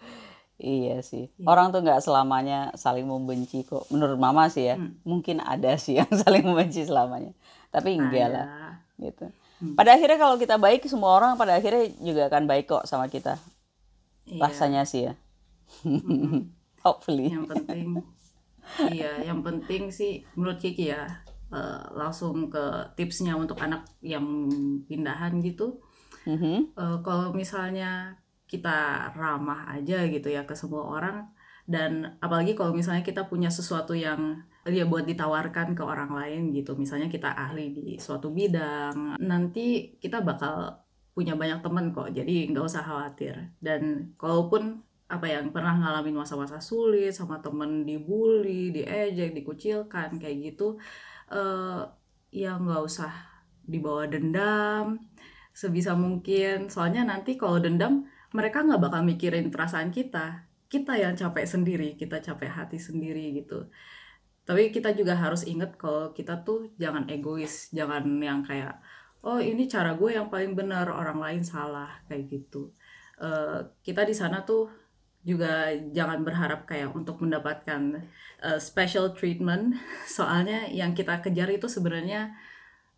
iya 0.62 1.02
sih 1.02 1.28
ya. 1.28 1.46
orang 1.50 1.74
tuh 1.74 1.82
nggak 1.82 2.00
selamanya 2.06 2.70
saling 2.78 3.10
membenci 3.10 3.66
kok 3.66 3.90
menurut 3.90 4.22
mama 4.22 4.48
sih 4.48 4.70
ya 4.70 4.78
hmm. 4.78 5.02
mungkin 5.02 5.42
ada 5.42 5.76
sih 5.76 5.98
yang 5.98 6.12
saling 6.22 6.46
membenci 6.46 6.86
selamanya 6.86 7.34
tapi 7.74 7.98
enggak 7.98 8.30
ada. 8.30 8.36
lah 8.38 8.48
gitu 9.02 9.26
hmm. 9.66 9.76
pada 9.76 9.98
akhirnya 9.98 10.18
kalau 10.22 10.36
kita 10.38 10.56
baik 10.62 10.86
semua 10.86 11.18
orang 11.18 11.34
pada 11.36 11.58
akhirnya 11.58 11.90
juga 11.98 12.30
akan 12.30 12.44
baik 12.46 12.66
kok 12.70 12.86
sama 12.86 13.10
kita 13.10 13.42
iya. 14.30 14.42
rasanya 14.46 14.86
sih 14.86 15.10
ya 15.10 15.14
hmm. 15.84 16.48
hopefully 16.86 17.34
yang 17.34 17.50
penting 17.50 18.00
iya 18.94 19.26
yang 19.26 19.42
penting 19.42 19.90
sih 19.90 20.22
menurut 20.38 20.62
Kiki 20.62 20.94
ya 20.94 21.26
uh, 21.52 21.82
langsung 21.94 22.48
ke 22.48 22.96
tipsnya 22.96 23.36
untuk 23.36 23.60
anak 23.60 23.86
yang 24.00 24.24
pindahan 24.88 25.42
gitu 25.44 25.82
mm-hmm. 26.26 26.74
uh, 26.78 26.98
kalau 27.04 27.36
misalnya 27.36 28.21
kita 28.52 29.08
ramah 29.16 29.72
aja 29.72 30.04
gitu 30.12 30.28
ya 30.28 30.44
ke 30.44 30.52
semua 30.52 30.84
orang. 31.00 31.32
Dan 31.64 32.20
apalagi 32.20 32.52
kalau 32.52 32.76
misalnya 32.76 33.00
kita 33.00 33.32
punya 33.32 33.48
sesuatu 33.48 33.96
yang 33.96 34.44
ya 34.68 34.84
buat 34.84 35.08
ditawarkan 35.08 35.72
ke 35.72 35.84
orang 35.88 36.12
lain 36.12 36.52
gitu. 36.52 36.76
Misalnya 36.76 37.08
kita 37.08 37.32
ahli 37.32 37.72
di 37.72 37.96
suatu 37.96 38.28
bidang 38.36 39.16
nanti 39.24 39.96
kita 40.04 40.20
bakal 40.20 40.84
punya 41.16 41.40
banyak 41.40 41.64
teman 41.64 41.96
kok. 41.96 42.12
Jadi 42.12 42.52
nggak 42.52 42.66
usah 42.68 42.84
khawatir. 42.84 43.56
Dan 43.64 44.12
kalaupun 44.20 44.84
apa 45.12 45.28
yang 45.28 45.52
pernah 45.52 45.76
ngalamin 45.76 46.24
masa-masa 46.24 46.60
sulit 46.64 47.12
sama 47.12 47.44
temen 47.44 47.84
dibully, 47.84 48.72
diejek, 48.72 49.36
dikucilkan 49.36 50.16
kayak 50.16 50.56
gitu, 50.56 50.80
uh, 51.32 51.84
ya 52.32 52.56
nggak 52.56 52.84
usah 52.84 53.12
dibawa 53.68 54.08
dendam 54.08 55.04
sebisa 55.52 55.96
mungkin. 55.96 56.72
Soalnya 56.72 57.04
nanti 57.04 57.36
kalau 57.36 57.60
dendam 57.60 58.08
mereka 58.32 58.64
nggak 58.64 58.82
bakal 58.82 59.02
mikirin 59.04 59.52
perasaan 59.52 59.92
kita, 59.92 60.48
kita 60.72 60.96
yang 60.96 61.14
capek 61.20 61.46
sendiri, 61.48 61.90
kita 62.00 62.24
capek 62.24 62.48
hati 62.48 62.80
sendiri 62.80 63.36
gitu. 63.36 63.68
Tapi 64.48 64.72
kita 64.72 64.96
juga 64.96 65.20
harus 65.20 65.44
inget 65.46 65.76
kalau 65.76 66.16
kita 66.16 66.42
tuh 66.48 66.72
jangan 66.80 67.06
egois, 67.12 67.70
jangan 67.76 68.08
yang 68.24 68.42
kayak 68.42 68.80
oh 69.22 69.38
ini 69.38 69.70
cara 69.70 69.94
gue 69.94 70.18
yang 70.18 70.34
paling 70.34 70.58
benar, 70.58 70.90
orang 70.90 71.20
lain 71.22 71.44
salah 71.46 72.02
kayak 72.10 72.32
gitu. 72.32 72.74
Uh, 73.22 73.62
kita 73.86 74.02
di 74.08 74.16
sana 74.18 74.42
tuh 74.42 74.72
juga 75.22 75.70
jangan 75.94 76.26
berharap 76.26 76.66
kayak 76.66 76.98
untuk 76.98 77.22
mendapatkan 77.22 78.02
uh, 78.42 78.58
special 78.58 79.14
treatment 79.14 79.78
soalnya 80.18 80.66
yang 80.74 80.98
kita 80.98 81.22
kejar 81.22 81.46
itu 81.54 81.70
sebenarnya 81.70 82.34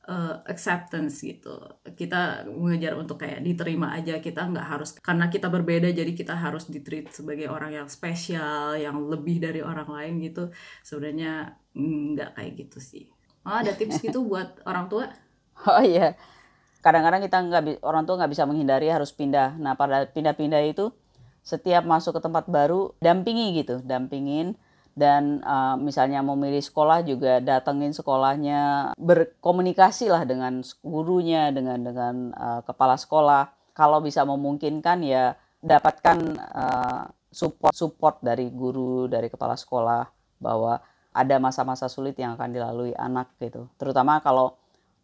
uh, 0.08 0.44
acceptance 0.48 1.24
gitu. 1.24 1.56
Kita 1.96 2.44
mengejar 2.48 2.96
untuk 3.00 3.24
kayak 3.24 3.44
diterima 3.44 3.96
aja 3.96 4.20
kita 4.20 4.48
nggak 4.52 4.68
harus 4.68 4.90
karena 5.00 5.28
kita 5.32 5.48
berbeda 5.48 5.90
jadi 5.92 6.12
kita 6.12 6.36
harus 6.36 6.68
ditreat 6.68 7.12
sebagai 7.12 7.48
orang 7.48 7.84
yang 7.84 7.88
spesial 7.88 8.76
yang 8.76 9.00
lebih 9.08 9.40
dari 9.40 9.64
orang 9.64 9.88
lain 9.88 10.14
gitu. 10.24 10.52
Sebenarnya 10.84 11.56
nggak 11.76 12.36
kayak 12.36 12.52
gitu 12.68 12.80
sih. 12.80 13.06
Oh 13.44 13.56
ada 13.60 13.76
tips 13.76 14.00
gitu 14.00 14.24
buat 14.30 14.64
orang 14.68 14.88
tua? 14.92 15.12
Oh 15.68 15.84
iya. 15.84 16.16
Kadang-kadang 16.84 17.24
kita 17.24 17.38
nggak 17.40 17.64
orang 17.84 18.04
tua 18.04 18.20
nggak 18.20 18.32
bisa 18.32 18.44
menghindari 18.44 18.92
harus 18.92 19.16
pindah. 19.16 19.56
Nah 19.56 19.80
pada 19.80 20.04
pindah-pindah 20.12 20.64
itu 20.68 20.92
setiap 21.44 21.84
masuk 21.84 22.16
ke 22.20 22.22
tempat 22.24 22.48
baru 22.48 22.96
dampingi 23.04 23.60
gitu, 23.60 23.84
dampingin 23.84 24.56
dan 24.94 25.42
uh, 25.42 25.74
misalnya 25.74 26.22
mau 26.22 26.38
milih 26.38 26.62
sekolah 26.62 27.02
juga 27.02 27.42
datengin 27.42 27.94
sekolahnya, 27.98 28.94
berkomunikasi 28.98 30.14
lah 30.14 30.22
dengan 30.22 30.62
gurunya, 30.86 31.50
dengan 31.50 31.82
dengan 31.82 32.16
uh, 32.38 32.62
kepala 32.62 32.94
sekolah. 32.94 33.50
Kalau 33.74 34.06
bisa 34.06 34.22
memungkinkan 34.22 35.02
ya 35.02 35.34
dapatkan 35.66 36.18
uh, 36.38 37.02
support 37.34 37.74
support 37.74 38.22
dari 38.22 38.54
guru, 38.54 39.10
dari 39.10 39.34
kepala 39.34 39.58
sekolah 39.58 40.06
bahwa 40.38 40.78
ada 41.14 41.36
masa-masa 41.42 41.90
sulit 41.90 42.14
yang 42.22 42.38
akan 42.38 42.54
dilalui 42.54 42.94
anak 42.94 43.34
gitu. 43.42 43.66
Terutama 43.82 44.22
kalau 44.22 44.58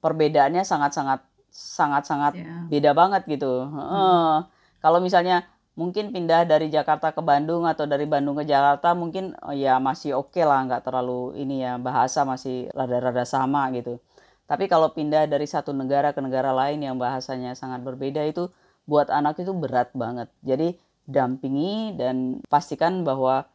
perbedaannya 0.05 0.61
sangat-sangat 0.61 1.25
sangat-sangat 1.49 2.33
yeah. 2.37 2.65
beda 2.69 2.93
banget 2.93 3.25
gitu. 3.25 3.65
Hmm. 3.65 3.89
Uh, 3.89 4.37
kalau 4.85 5.01
misalnya 5.01 5.49
mungkin 5.79 6.11
pindah 6.11 6.43
dari 6.43 6.67
Jakarta 6.67 7.15
ke 7.15 7.23
Bandung 7.23 7.63
atau 7.63 7.87
dari 7.87 8.03
Bandung 8.03 8.35
ke 8.35 8.43
Jakarta 8.43 8.91
mungkin 8.91 9.31
oh 9.47 9.55
ya 9.55 9.79
masih 9.79 10.19
oke 10.19 10.35
okay 10.35 10.43
lah 10.43 10.67
nggak 10.67 10.83
terlalu 10.83 11.39
ini 11.39 11.63
ya 11.63 11.79
bahasa 11.79 12.27
masih 12.27 12.67
rada-rada 12.75 13.23
sama 13.23 13.71
gitu. 13.71 13.95
Tapi 14.43 14.67
kalau 14.67 14.91
pindah 14.91 15.23
dari 15.31 15.47
satu 15.47 15.71
negara 15.71 16.11
ke 16.11 16.19
negara 16.19 16.51
lain 16.51 16.83
yang 16.83 16.99
bahasanya 16.99 17.55
sangat 17.55 17.79
berbeda 17.79 18.27
itu 18.27 18.51
buat 18.83 19.07
anak 19.07 19.39
itu 19.39 19.55
berat 19.55 19.95
banget. 19.95 20.27
Jadi 20.43 20.75
dampingi 21.07 21.95
dan 21.95 22.43
pastikan 22.51 23.07
bahwa 23.07 23.47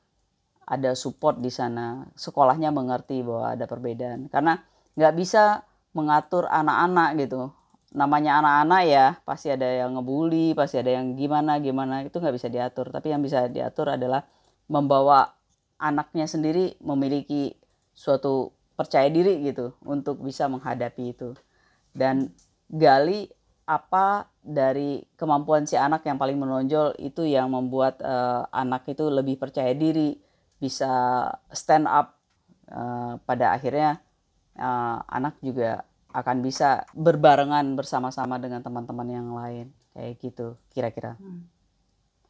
ada 0.64 0.96
support 0.96 1.44
di 1.44 1.52
sana. 1.52 2.08
Sekolahnya 2.16 2.72
mengerti 2.72 3.20
bahwa 3.20 3.52
ada 3.52 3.68
perbedaan. 3.68 4.32
Karena 4.32 4.56
nggak 4.96 5.14
bisa 5.18 5.66
mengatur 5.92 6.48
anak-anak 6.48 7.20
gitu 7.20 7.52
namanya 7.94 8.42
anak-anak 8.42 8.82
ya 8.90 9.06
pasti 9.22 9.54
ada 9.54 9.70
yang 9.70 9.94
ngebully 9.94 10.50
pasti 10.58 10.82
ada 10.82 10.98
yang 10.98 11.14
gimana 11.14 11.62
gimana 11.62 12.02
itu 12.02 12.18
nggak 12.18 12.34
bisa 12.34 12.50
diatur. 12.50 12.90
Tapi 12.90 13.14
yang 13.14 13.22
bisa 13.22 13.46
diatur 13.46 13.94
adalah 13.94 14.26
membawa 14.66 15.30
anaknya 15.78 16.26
sendiri 16.26 16.74
memiliki 16.82 17.54
suatu 17.94 18.50
percaya 18.74 19.06
diri 19.06 19.46
gitu 19.46 19.78
untuk 19.86 20.18
bisa 20.20 20.50
menghadapi 20.50 21.14
itu. 21.14 21.38
Dan 21.94 22.34
gali 22.66 23.30
apa 23.64 24.28
dari 24.44 25.00
kemampuan 25.16 25.64
si 25.64 25.78
anak 25.78 26.04
yang 26.04 26.20
paling 26.20 26.36
menonjol 26.36 26.98
itu 27.00 27.24
yang 27.24 27.48
membuat 27.48 27.96
uh, 28.04 28.44
anak 28.52 28.84
itu 28.92 29.08
lebih 29.08 29.40
percaya 29.40 29.72
diri 29.72 30.20
bisa 30.60 31.32
stand 31.48 31.88
up 31.88 32.20
uh, 32.68 33.16
pada 33.24 33.56
akhirnya 33.56 34.04
uh, 34.60 35.00
anak 35.08 35.40
juga 35.40 35.88
akan 36.14 36.46
bisa 36.46 36.86
berbarengan 36.94 37.74
bersama-sama 37.74 38.38
dengan 38.38 38.62
teman-teman 38.62 39.08
yang 39.10 39.28
lain 39.34 39.74
kayak 39.90 40.22
gitu 40.22 40.54
kira-kira 40.70 41.18
hmm. 41.18 41.42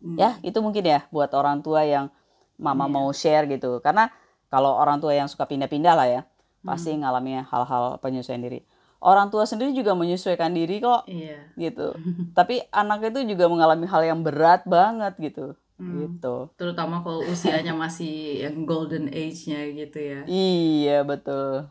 Hmm. 0.01 0.17
ya 0.17 0.41
itu 0.41 0.57
mungkin 0.65 0.85
ya 0.89 1.05
buat 1.13 1.29
orang 1.37 1.61
tua 1.61 1.85
yang 1.85 2.09
mama 2.57 2.89
yeah. 2.89 2.95
mau 2.97 3.09
share 3.13 3.45
gitu 3.45 3.85
karena 3.85 4.09
kalau 4.49 4.73
orang 4.73 5.05
tua 5.05 5.13
yang 5.13 5.29
suka 5.29 5.45
pindah-pindah 5.45 5.95
lah 5.95 6.09
ya 6.09 6.21
hmm. 6.25 6.65
pasti 6.65 6.97
ngalami 6.97 7.45
hal-hal 7.45 8.01
penyesuaian 8.01 8.41
diri 8.41 8.65
orang 9.05 9.29
tua 9.29 9.45
sendiri 9.45 9.77
juga 9.77 9.93
menyesuaikan 9.93 10.57
diri 10.57 10.81
kok 10.81 11.05
yeah. 11.05 11.45
gitu 11.61 11.93
tapi 12.39 12.65
anak 12.73 13.13
itu 13.13 13.37
juga 13.37 13.53
mengalami 13.53 13.85
hal 13.85 14.01
yang 14.01 14.25
berat 14.25 14.65
banget 14.65 15.13
gitu 15.21 15.53
Hmm. 15.75 16.07
gitu 16.07 16.55
terutama 16.55 17.03
kalau 17.03 17.27
usianya 17.27 17.75
masih 17.75 18.47
yang 18.47 18.63
golden 18.63 19.11
age-nya 19.11 19.75
gitu 19.75 19.99
ya 19.99 20.21
iya 20.31 20.99
betul 21.03 21.67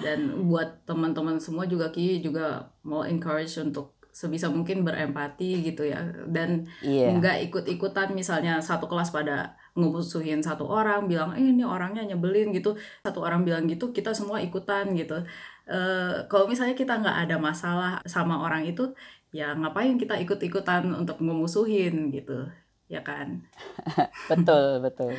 dan 0.00 0.48
buat 0.48 0.84
teman-teman 0.88 1.36
semua 1.36 1.68
juga 1.68 1.92
Ki 1.92 2.24
juga 2.24 2.72
mau 2.82 3.04
encourage 3.04 3.60
untuk 3.60 3.98
sebisa 4.18 4.50
mungkin 4.50 4.82
berempati 4.82 5.62
gitu 5.62 5.86
ya. 5.86 6.02
Dan 6.26 6.66
yeah. 6.82 7.14
nggak 7.14 7.52
ikut-ikutan 7.52 8.16
misalnya 8.16 8.58
satu 8.58 8.90
kelas 8.90 9.14
pada 9.14 9.54
ngebusuhin 9.78 10.42
satu 10.42 10.66
orang 10.66 11.06
bilang 11.06 11.38
eh 11.38 11.54
ini 11.54 11.62
orangnya 11.62 12.02
nyebelin 12.02 12.50
gitu. 12.50 12.74
Satu 13.04 13.22
orang 13.22 13.46
bilang 13.46 13.70
gitu 13.70 13.94
kita 13.94 14.10
semua 14.16 14.42
ikutan 14.42 14.90
gitu. 14.96 15.22
Uh, 15.68 16.24
kalau 16.26 16.48
misalnya 16.48 16.74
kita 16.74 16.98
nggak 16.98 17.28
ada 17.28 17.36
masalah 17.36 18.00
sama 18.08 18.40
orang 18.40 18.64
itu 18.66 18.90
ya 19.30 19.52
ngapain 19.52 20.00
kita 20.00 20.16
ikut-ikutan 20.16 20.88
untuk 20.96 21.20
memusuhin 21.20 22.08
gitu 22.10 22.48
ya 22.88 23.04
kan? 23.04 23.44
Betul 24.32 24.80
betul. 24.80 25.12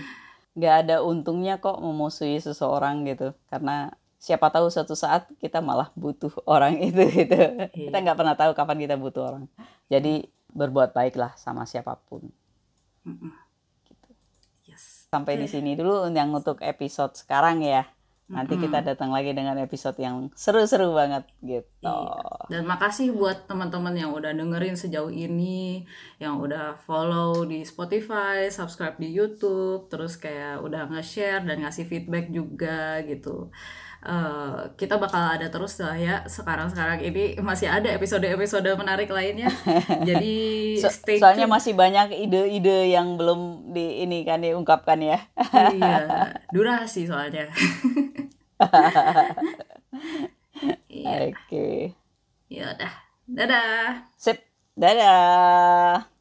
Nggak 0.57 0.75
ada 0.83 0.95
untungnya 1.05 1.61
kok 1.61 1.77
memusuhi 1.79 2.41
seseorang 2.41 3.05
gitu 3.05 3.37
karena 3.47 3.93
siapa 4.19 4.51
tahu 4.51 4.67
suatu 4.67 4.93
saat 4.99 5.31
kita 5.39 5.63
malah 5.63 5.89
butuh 5.95 6.31
orang 6.43 6.75
itu 6.91 7.07
gitu 7.07 7.39
iya. 7.39 7.71
kita 7.71 7.97
nggak 8.03 8.17
pernah 8.19 8.35
tahu 8.35 8.51
kapan 8.51 8.77
kita 8.83 8.95
butuh 8.99 9.23
orang 9.33 9.43
jadi 9.87 10.27
berbuat 10.51 10.91
baiklah 10.91 11.33
sama 11.39 11.63
siapa 11.63 11.95
pun 12.05 12.27
gitu. 13.87 14.09
yes. 14.67 15.07
sampai 15.07 15.39
okay. 15.39 15.41
di 15.41 15.47
sini 15.47 15.71
dulu 15.79 16.11
yang 16.11 16.35
untuk 16.35 16.59
episode 16.59 17.15
sekarang 17.15 17.63
ya 17.63 17.87
Nanti 18.29 18.61
kita 18.61 18.85
datang 18.85 19.09
lagi 19.09 19.33
dengan 19.33 19.57
episode 19.57 19.97
yang 19.97 20.29
seru-seru 20.37 20.93
banget 20.93 21.25
gitu. 21.41 21.65
Iya. 21.81 22.45
Dan 22.45 22.69
makasih 22.69 23.09
buat 23.17 23.49
teman-teman 23.49 23.97
yang 23.97 24.13
udah 24.13 24.37
dengerin 24.37 24.77
sejauh 24.77 25.09
ini, 25.09 25.89
yang 26.21 26.37
udah 26.37 26.77
follow 26.85 27.41
di 27.49 27.65
Spotify, 27.65 28.45
subscribe 28.53 29.01
di 29.01 29.09
YouTube, 29.09 29.89
terus 29.89 30.13
kayak 30.13 30.61
udah 30.61 30.93
nge-share 30.93 31.41
dan 31.41 31.65
ngasih 31.65 31.89
feedback 31.89 32.29
juga 32.29 33.01
gitu. 33.01 33.49
Uh, 33.99 34.71
kita 34.79 34.95
bakal 34.95 35.19
ada 35.35 35.51
terus 35.51 35.75
lah 35.83 35.91
ya 35.99 36.23
sekarang-sekarang 36.23 37.03
ini 37.03 37.35
masih 37.43 37.67
ada 37.67 37.91
episode-episode 37.91 38.67
menarik 38.79 39.11
lainnya. 39.11 39.51
Jadi 40.07 40.35
so, 40.79 40.87
stay 40.87 41.19
soalnya 41.19 41.51
masih 41.51 41.75
banyak 41.75 42.15
ide-ide 42.15 42.95
yang 42.95 43.19
belum 43.19 43.71
di 43.75 44.07
ini 44.07 44.23
kan 44.23 44.39
diungkapkan 44.39 45.03
ya. 45.03 45.19
iya, 45.75 46.31
durasi 46.55 47.11
soalnya. 47.11 47.51
iya. 50.87 51.27
Oke. 51.27 51.35
Okay. 51.47 51.77
Ya 52.47 52.71
udah. 52.71 52.93
Dadah. 53.27 54.09
Sip. 54.15 54.39
Dadah. 54.79 56.18